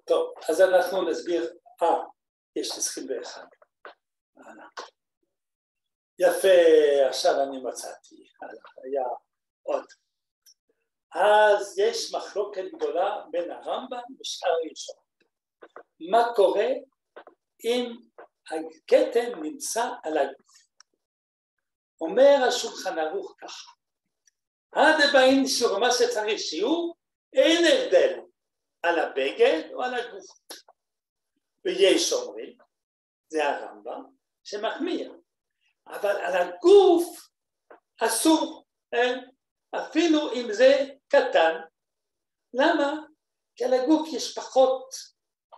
טוב, 0.07 0.35
אז 0.49 0.61
אנחנו 0.61 1.11
נסביר, 1.11 1.55
אה, 1.83 2.05
יש 2.57 2.71
21. 2.71 3.49
יפה, 6.19 6.49
עכשיו 7.09 7.33
אני 7.43 7.63
מצאתי, 7.63 8.17
היה 8.85 9.05
עוד. 9.63 9.85
אז 11.15 11.79
יש 11.79 12.15
מחלוקת 12.15 12.65
גדולה 12.73 13.25
בין 13.31 13.51
הרמב"ם 13.51 14.03
ושאר 14.21 14.51
הראשון. 14.51 14.97
מה 16.01 16.33
קורה 16.37 16.69
אם 17.65 17.97
הכתם 18.47 19.43
נמצא 19.43 19.89
על 20.03 20.19
הגוף? 20.19 20.69
אומר 22.01 22.45
השולחן 22.49 22.99
ערוך 22.99 23.35
ככה, 23.39 23.71
עד 24.73 24.95
הבאים 25.09 25.47
שיעור, 25.47 25.79
מה 25.79 25.91
שצריך 25.91 26.39
שיעור, 26.39 26.97
אין 27.33 27.65
הבדל 27.65 28.21
על 28.83 28.99
הבגד 28.99 29.63
או 29.73 29.83
על 29.83 29.95
הגוף. 29.95 30.27
ויש 31.65 32.13
אומרים, 32.13 32.59
זה 33.29 33.49
הרמב"ם, 33.49 34.05
שמחמיר, 34.45 35.15
אבל 35.87 36.17
על 36.17 36.37
הגוף 36.37 37.29
אסור? 38.01 38.65
אפילו 39.71 40.33
אם 40.33 40.53
זה 40.53 40.94
קטן. 41.15 41.61
למה? 42.55 42.93
כי 43.57 43.65
על 43.65 43.75
הגוף 43.75 44.09
יש 44.13 44.39
פחות 44.39 44.95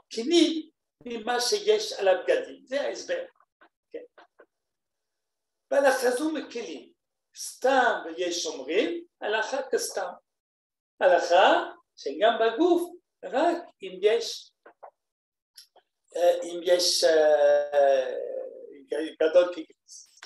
קינים 0.08 0.70
ממה 1.04 1.40
שיש 1.40 1.92
על 1.92 2.08
הבגדים, 2.08 2.66
זה 2.66 2.80
ההסבר. 2.80 3.24
כן. 3.90 4.04
בהלכה 5.70 6.10
זו 6.10 6.32
מקלים, 6.32 6.92
סתם 7.36 8.02
ויש 8.04 8.46
אומרים, 8.46 9.04
הלכה 9.20 9.56
כסתם. 9.72 10.10
הלכה 11.00 11.72
שגם 11.96 12.38
בגוף, 12.40 12.92
רק 13.24 13.62
אם 13.82 13.98
יש, 14.02 14.52
אה, 16.16 16.42
אם 16.42 16.60
יש 16.62 17.04
אה, 17.04 18.14
גדול 19.20 19.54
כגריס. 19.54 20.20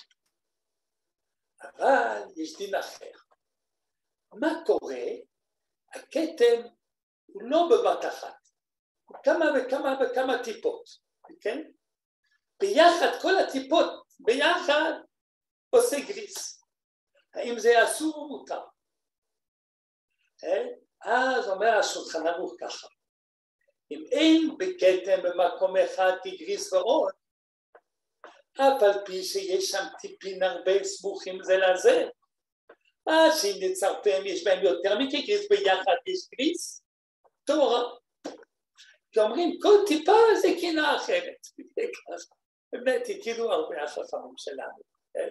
אבל 1.63 2.23
יש 2.37 2.57
דין 2.59 2.75
אחר. 2.75 3.20
מה 4.35 4.49
קורה? 4.67 5.05
הכתם 5.95 6.69
הוא 7.27 7.43
לא 7.43 7.69
בבת 7.71 8.05
אחת, 8.05 8.37
הוא 9.05 9.17
כמה 9.25 9.45
וכמה 9.57 9.99
וכמה 10.01 10.45
טיפות, 10.45 10.85
כן? 11.41 11.63
ביחד, 12.61 13.21
כל 13.23 13.39
הטיפות 13.39 14.03
ביחד 14.21 14.93
עושה 15.71 15.97
גריס. 16.09 16.65
האם 17.35 17.59
זה 17.59 17.85
אסור 17.85 18.15
או 18.15 18.29
מותר? 18.29 18.61
אה? 20.45 20.63
אז 21.03 21.49
אומר 21.49 21.79
השולחן 21.79 22.27
ערוך 22.27 22.55
ככה, 22.61 22.89
אם 23.91 24.05
אין 24.11 24.57
בכתם 24.59 25.23
במקום 25.23 25.77
אחד 25.77 26.13
כגריס 26.23 26.73
ועוד, 26.73 27.13
אף 28.55 28.83
על 28.83 29.05
פי 29.07 29.23
שיש 29.23 29.71
שם 29.71 29.85
טיפין 30.01 30.43
הרבה 30.43 30.85
סמוכים 30.85 31.43
זה 31.43 31.57
לזה, 31.57 32.09
אז 33.07 33.43
שאם 33.43 33.71
נצרפם 33.71 34.23
יש 34.27 34.45
בהם 34.45 34.65
יותר 34.65 34.99
מכגריס 34.99 35.49
ביחד 35.49 35.97
יש 36.07 36.29
גריס, 36.35 36.83
תורה. 37.45 37.83
כי 39.13 39.21
אומרים 39.21 39.59
כל 39.63 39.77
טיפה 39.87 40.17
זה 40.43 40.49
קינה 40.61 40.97
אחרת. 40.97 41.47
באמת 42.73 43.03
הטילו 43.09 43.53
הרבה 43.53 43.83
החכמים 43.83 44.35
שלנו. 44.37 44.83
כן? 45.13 45.29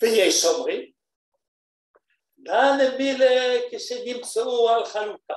ויש 0.00 0.44
אומרים, 0.44 0.92
נא 2.38 2.76
למילה 2.82 3.60
כשנמצאו 3.70 4.68
על 4.68 4.84
חלוקה. 4.84 5.34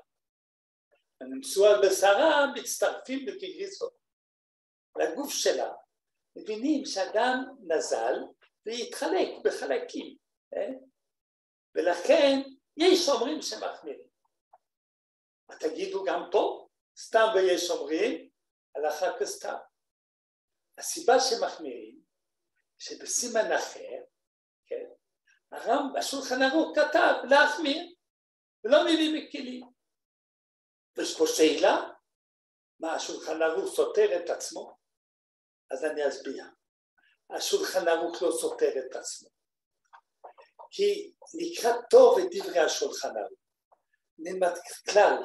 נמצאו 1.22 1.66
על 1.66 1.88
בשרה 1.88 2.48
מצטרפים 2.56 3.28
לכגריסות. 3.28 3.94
לגוף 4.98 5.34
שלה 5.34 5.72
מבינים 6.36 6.86
שאדם 6.86 7.44
נזל 7.68 8.14
והתחלק 8.66 9.30
בחלקים. 9.44 10.25
כן? 10.52 10.74
ולכן 11.76 12.42
יש 12.78 13.10
אומרים 13.10 13.42
שמחמירים. 13.42 14.08
מה 15.50 15.56
תגידו 15.56 16.04
גם 16.04 16.30
פה? 16.32 16.68
סתם 16.98 17.26
ויש 17.36 17.70
אומרים, 17.70 18.30
הלכה 18.76 19.06
כסתם. 19.20 19.56
הסיבה 20.78 21.14
שמחמירים, 21.20 22.02
שבסימן 22.80 23.52
אחר, 23.52 24.04
כן, 24.66 24.86
הרם, 25.52 25.94
השולחן 26.00 26.42
ערוך 26.42 26.78
כתב 26.80 27.14
להחמיר, 27.30 27.94
ולא 28.64 28.84
מביא 28.84 29.24
מכלים. 29.24 29.70
ויש 30.98 31.18
פה 31.18 31.26
שאלה, 31.28 31.90
מה 32.80 32.94
השולחן 32.94 33.42
ערוך 33.42 33.76
סותר 33.76 34.24
את 34.24 34.30
עצמו? 34.30 34.78
אז 35.72 35.86
אני 35.86 36.08
אסביר. 36.08 36.44
השולחן 37.30 37.88
ערוך 37.88 38.22
לא 38.22 38.32
סותר 38.32 38.72
את 38.80 38.96
עצמו. 38.96 39.30
כי 40.76 41.12
נקרא 41.34 41.72
טוב 41.90 42.20
את 42.20 42.26
דברי 42.32 42.60
השולחן 42.60 43.18
ערוך. 43.18 43.40
נלמד 44.18 44.54
כלל 44.92 45.18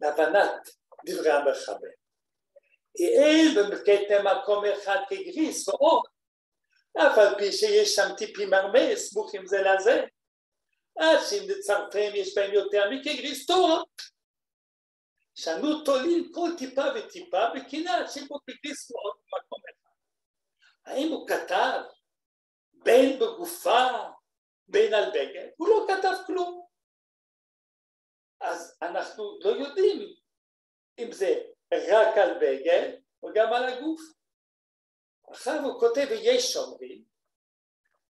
להבנת 0.00 0.68
דברי 1.06 1.30
המחבר. 1.30 1.88
אין 2.98 3.54
בכתם 3.70 4.24
מקום 4.26 4.64
אחד 4.64 4.96
כגריס 5.08 5.68
ועוד, 5.68 6.02
אף 6.98 7.18
על 7.18 7.38
פי 7.38 7.52
שיש 7.52 7.94
שם 7.94 8.14
טיפים 8.16 8.54
הרבה 8.54 8.96
סמוכים 8.96 9.46
זה 9.46 9.62
לזה, 9.62 10.04
אז 11.00 11.30
שאם 11.30 11.48
לצרפם 11.48 12.10
יש 12.14 12.34
בהם 12.34 12.52
יותר 12.52 12.90
מכגריס 12.90 13.46
תורה. 13.46 13.82
שאנו 15.34 15.84
תולים 15.84 16.32
כל 16.34 16.50
טיפה 16.58 16.84
וטיפה 16.94 17.50
בקנאת 17.54 18.10
שבו 18.10 18.38
כגריס 18.46 18.90
ועוד 18.90 19.14
במקום 19.16 19.60
אחד. 19.70 20.92
האם 20.92 21.08
הוא 21.12 21.28
כתב 21.28 21.80
בין 22.72 23.18
בגופה 23.18 23.88
בין 24.88 24.94
על 24.94 25.10
בגד? 25.10 25.48
הוא 25.56 25.68
לא 25.68 25.86
כתב 25.88 26.14
כלום. 26.26 26.66
אז 28.40 28.78
אנחנו 28.82 29.38
לא 29.40 29.50
יודעים 29.50 30.14
אם 30.98 31.12
זה 31.12 31.42
רק 31.74 32.18
על 32.18 32.38
בגד 32.40 33.00
או 33.22 33.28
גם 33.34 33.52
על 33.52 33.64
הגוף. 33.64 34.00
עכשיו 35.30 35.54
הוא 35.64 35.80
כותב 35.80 36.06
ויש 36.10 36.52
שומרים 36.52 37.04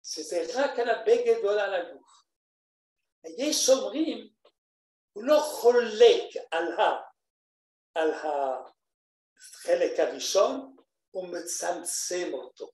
שזה 0.02 0.46
רק 0.54 0.78
על 0.78 0.90
הבגד 0.90 1.44
או 1.44 1.50
על 1.50 1.74
הגוף. 1.74 2.24
יש 3.38 3.66
שומרים 3.66 4.28
הוא 5.12 5.24
לא 5.24 5.40
חולק 5.40 6.36
על, 6.50 6.72
ה, 6.72 7.02
על 7.94 8.10
החלק 8.10 9.98
הראשון, 9.98 10.76
הוא 11.10 11.28
מצמצם 11.28 12.34
אותו. 12.34 12.70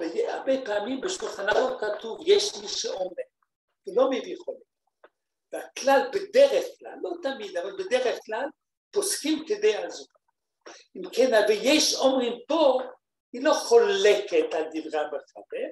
והרבה 0.00 0.52
פעמים 0.64 1.00
בשולחן 1.00 1.48
ערוך 1.48 1.80
כתוב 1.80 2.20
יש 2.26 2.56
מי 2.60 2.68
שאומר, 2.68 3.22
הוא 3.84 3.96
לא 3.96 4.10
מביא 4.10 4.36
חולק. 4.44 4.58
והכלל 5.52 6.10
בדרך 6.12 6.64
כלל, 6.78 6.94
לא 7.02 7.10
תמיד, 7.22 7.56
אבל 7.56 7.84
בדרך 7.84 8.18
כלל, 8.26 8.46
פוסקים 8.90 9.44
כדעה 9.46 9.90
זו. 9.90 10.04
אם 10.96 11.02
כן, 11.12 11.30
ויש 11.48 11.94
אומרים 11.94 12.32
פה, 12.48 12.80
היא 13.32 13.44
לא 13.44 13.52
חולקת 13.54 14.54
על 14.54 14.64
דברי 14.64 15.00
המחבר, 15.00 15.68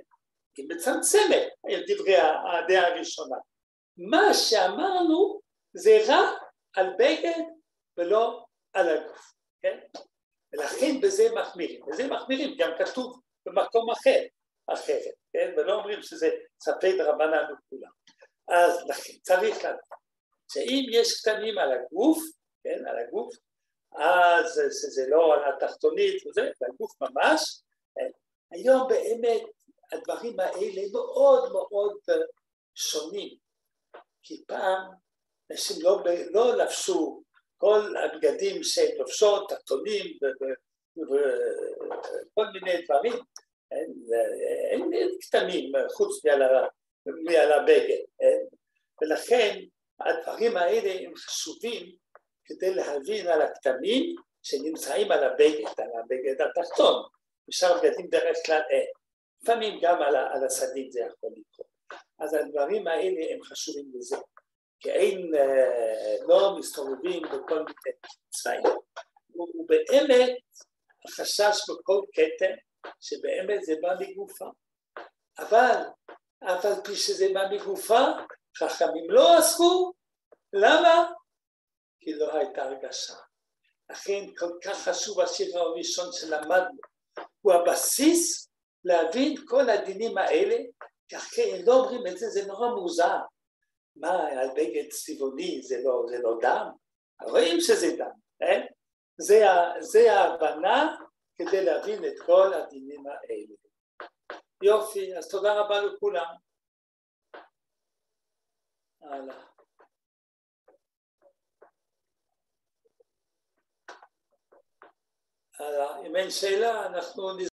היא 0.56 0.66
מצמצמת 0.68 1.48
על 1.64 1.82
דברי 1.88 2.16
הדעה 2.16 2.86
הראשונה. 2.86 3.36
מה 3.96 4.34
שאמרנו 4.34 5.40
זה 5.72 5.98
רק 6.08 6.42
על 6.76 6.86
בגד 6.98 7.42
ולא 7.96 8.44
על 8.72 8.88
הגוף, 8.88 9.32
כן? 9.62 9.78
ולכן 10.52 11.00
בזה 11.00 11.28
מחמירים. 11.34 11.80
בזה 11.86 12.06
מחמירים, 12.08 12.56
גם 12.58 12.70
כתוב 12.78 13.20
במקום 13.46 13.90
אחר, 13.90 14.22
אחרת, 14.66 15.14
כן? 15.32 15.54
ולא 15.56 15.74
אומרים 15.74 16.02
שזה 16.02 16.30
ספק 16.60 16.94
רבנן 16.98 17.42
לכולם. 17.42 17.90
אז 18.48 18.84
לכן 18.88 19.12
צריך 19.22 19.58
לדעת 19.58 19.76
שאם 20.52 20.86
יש 20.90 21.20
קטנים 21.20 21.58
על 21.58 21.72
הגוף, 21.72 22.18
כן, 22.64 22.86
על 22.86 22.98
הגוף, 22.98 23.34
אז 23.92 24.60
זה 24.94 25.04
לא 25.08 25.34
על 25.34 25.54
התחתונית 25.54 26.26
וזה, 26.26 26.50
זה 26.58 26.66
הגוף 26.74 26.92
ממש. 27.00 27.62
כן? 27.94 28.10
היום 28.50 28.88
באמת 28.88 29.42
הדברים 29.92 30.40
האלה 30.40 30.82
מאוד 30.92 31.52
מאוד 31.52 31.96
שונים, 32.74 33.36
כי 34.22 34.44
פעם 34.46 34.90
אנשים 35.50 35.76
לא, 35.82 36.02
לא 36.30 36.56
לבשו 36.56 37.22
כל 37.58 37.94
הבגדים 37.96 38.62
שהן 38.62 38.96
לובשות, 38.98 39.48
תחתונים 39.48 40.18
וכל 40.98 42.46
מיני 42.52 42.82
דברים, 42.82 43.12
אין 44.70 44.90
קטנים 45.20 45.72
חוץ 45.92 46.24
מעל 47.06 47.52
הבגד, 47.52 47.98
ולכן 49.02 49.58
הדברים 50.00 50.56
האלה 50.56 51.06
הם 51.06 51.16
חשובים 51.16 51.92
כדי 52.44 52.74
להבין 52.74 53.26
על 53.26 53.42
הכתמים 53.42 54.14
שנמצאים 54.42 55.12
על 55.12 55.24
הבגד, 55.24 55.66
על 55.78 55.90
הבגד 56.04 56.40
התחתון, 56.40 57.02
ושאר 57.48 57.78
בגדים 57.78 58.06
דרך 58.06 58.36
כלל 58.46 58.60
אין, 58.70 58.86
לפעמים 59.42 59.78
גם 59.82 60.02
על, 60.02 60.16
על 60.16 60.44
הסדין 60.44 60.90
זה 60.90 61.00
יכול 61.00 61.30
לקרות, 61.30 61.66
אז 62.18 62.34
הדברים 62.34 62.86
האלה 62.86 63.34
הם 63.34 63.42
חשובים 63.42 63.90
לזה, 63.94 64.16
כי 64.80 64.90
אין, 64.90 65.30
לא 66.28 66.56
מסתובבים 66.58 67.22
בכל 67.22 67.58
מיני 67.58 67.96
צבעים, 68.28 68.62
ובאמת 69.34 70.36
החשש 71.08 71.56
בכל 71.68 72.00
כתם 72.12 72.54
שבאמת 73.00 73.62
זה 73.62 73.74
בא 73.82 73.94
מגופה, 74.00 74.48
אבל 75.38 75.82
אף 76.44 76.64
על 76.64 76.74
פי 76.84 76.96
שזה 76.96 77.26
בא 77.34 77.48
מגופה, 77.50 78.00
חכמים 78.58 79.10
לא 79.10 79.38
עסקו, 79.38 79.92
למה? 80.52 81.10
כי 82.00 82.12
לא 82.12 82.34
הייתה 82.34 82.62
הרגשה. 82.62 83.14
לכן 83.90 84.24
כל 84.38 84.50
כך 84.64 84.88
חשוב 84.88 85.20
השיר 85.20 85.58
הראשון 85.58 86.12
שלמדנו, 86.12 86.78
הוא 87.40 87.52
הבסיס 87.52 88.48
להבין 88.84 89.34
כל 89.46 89.70
הדינים 89.70 90.18
האלה, 90.18 90.56
כי 91.08 91.16
אחרי 91.16 91.62
לא 91.62 91.72
אומרים 91.72 92.06
את 92.06 92.18
זה, 92.18 92.28
זה 92.28 92.46
נורא 92.46 92.68
מוזר. 92.68 93.16
מה, 93.96 94.28
על 94.28 94.48
בגד 94.56 94.88
צבעוני 94.90 95.62
זה 95.62 95.76
לא, 95.84 96.06
זה 96.08 96.18
לא 96.18 96.38
דם? 96.40 96.66
רואים 97.22 97.60
שזה 97.60 97.96
דם, 97.96 98.10
כן? 98.38 98.66
זה, 99.18 99.44
זה 99.80 100.12
ההבנה 100.12 100.96
כדי 101.36 101.64
להבין 101.64 102.04
את 102.04 102.14
כל 102.26 102.54
הדינים 102.54 103.06
האלה. 103.06 103.54
יופי, 104.62 105.16
אז 105.16 105.30
תודה 105.30 105.60
רבה 105.60 105.80
לכולם. 105.80 106.34
הלאה. 109.00 109.46
אם 116.06 116.16
אין 116.16 116.30
שאלה, 116.30 116.86
אנחנו 116.86 117.36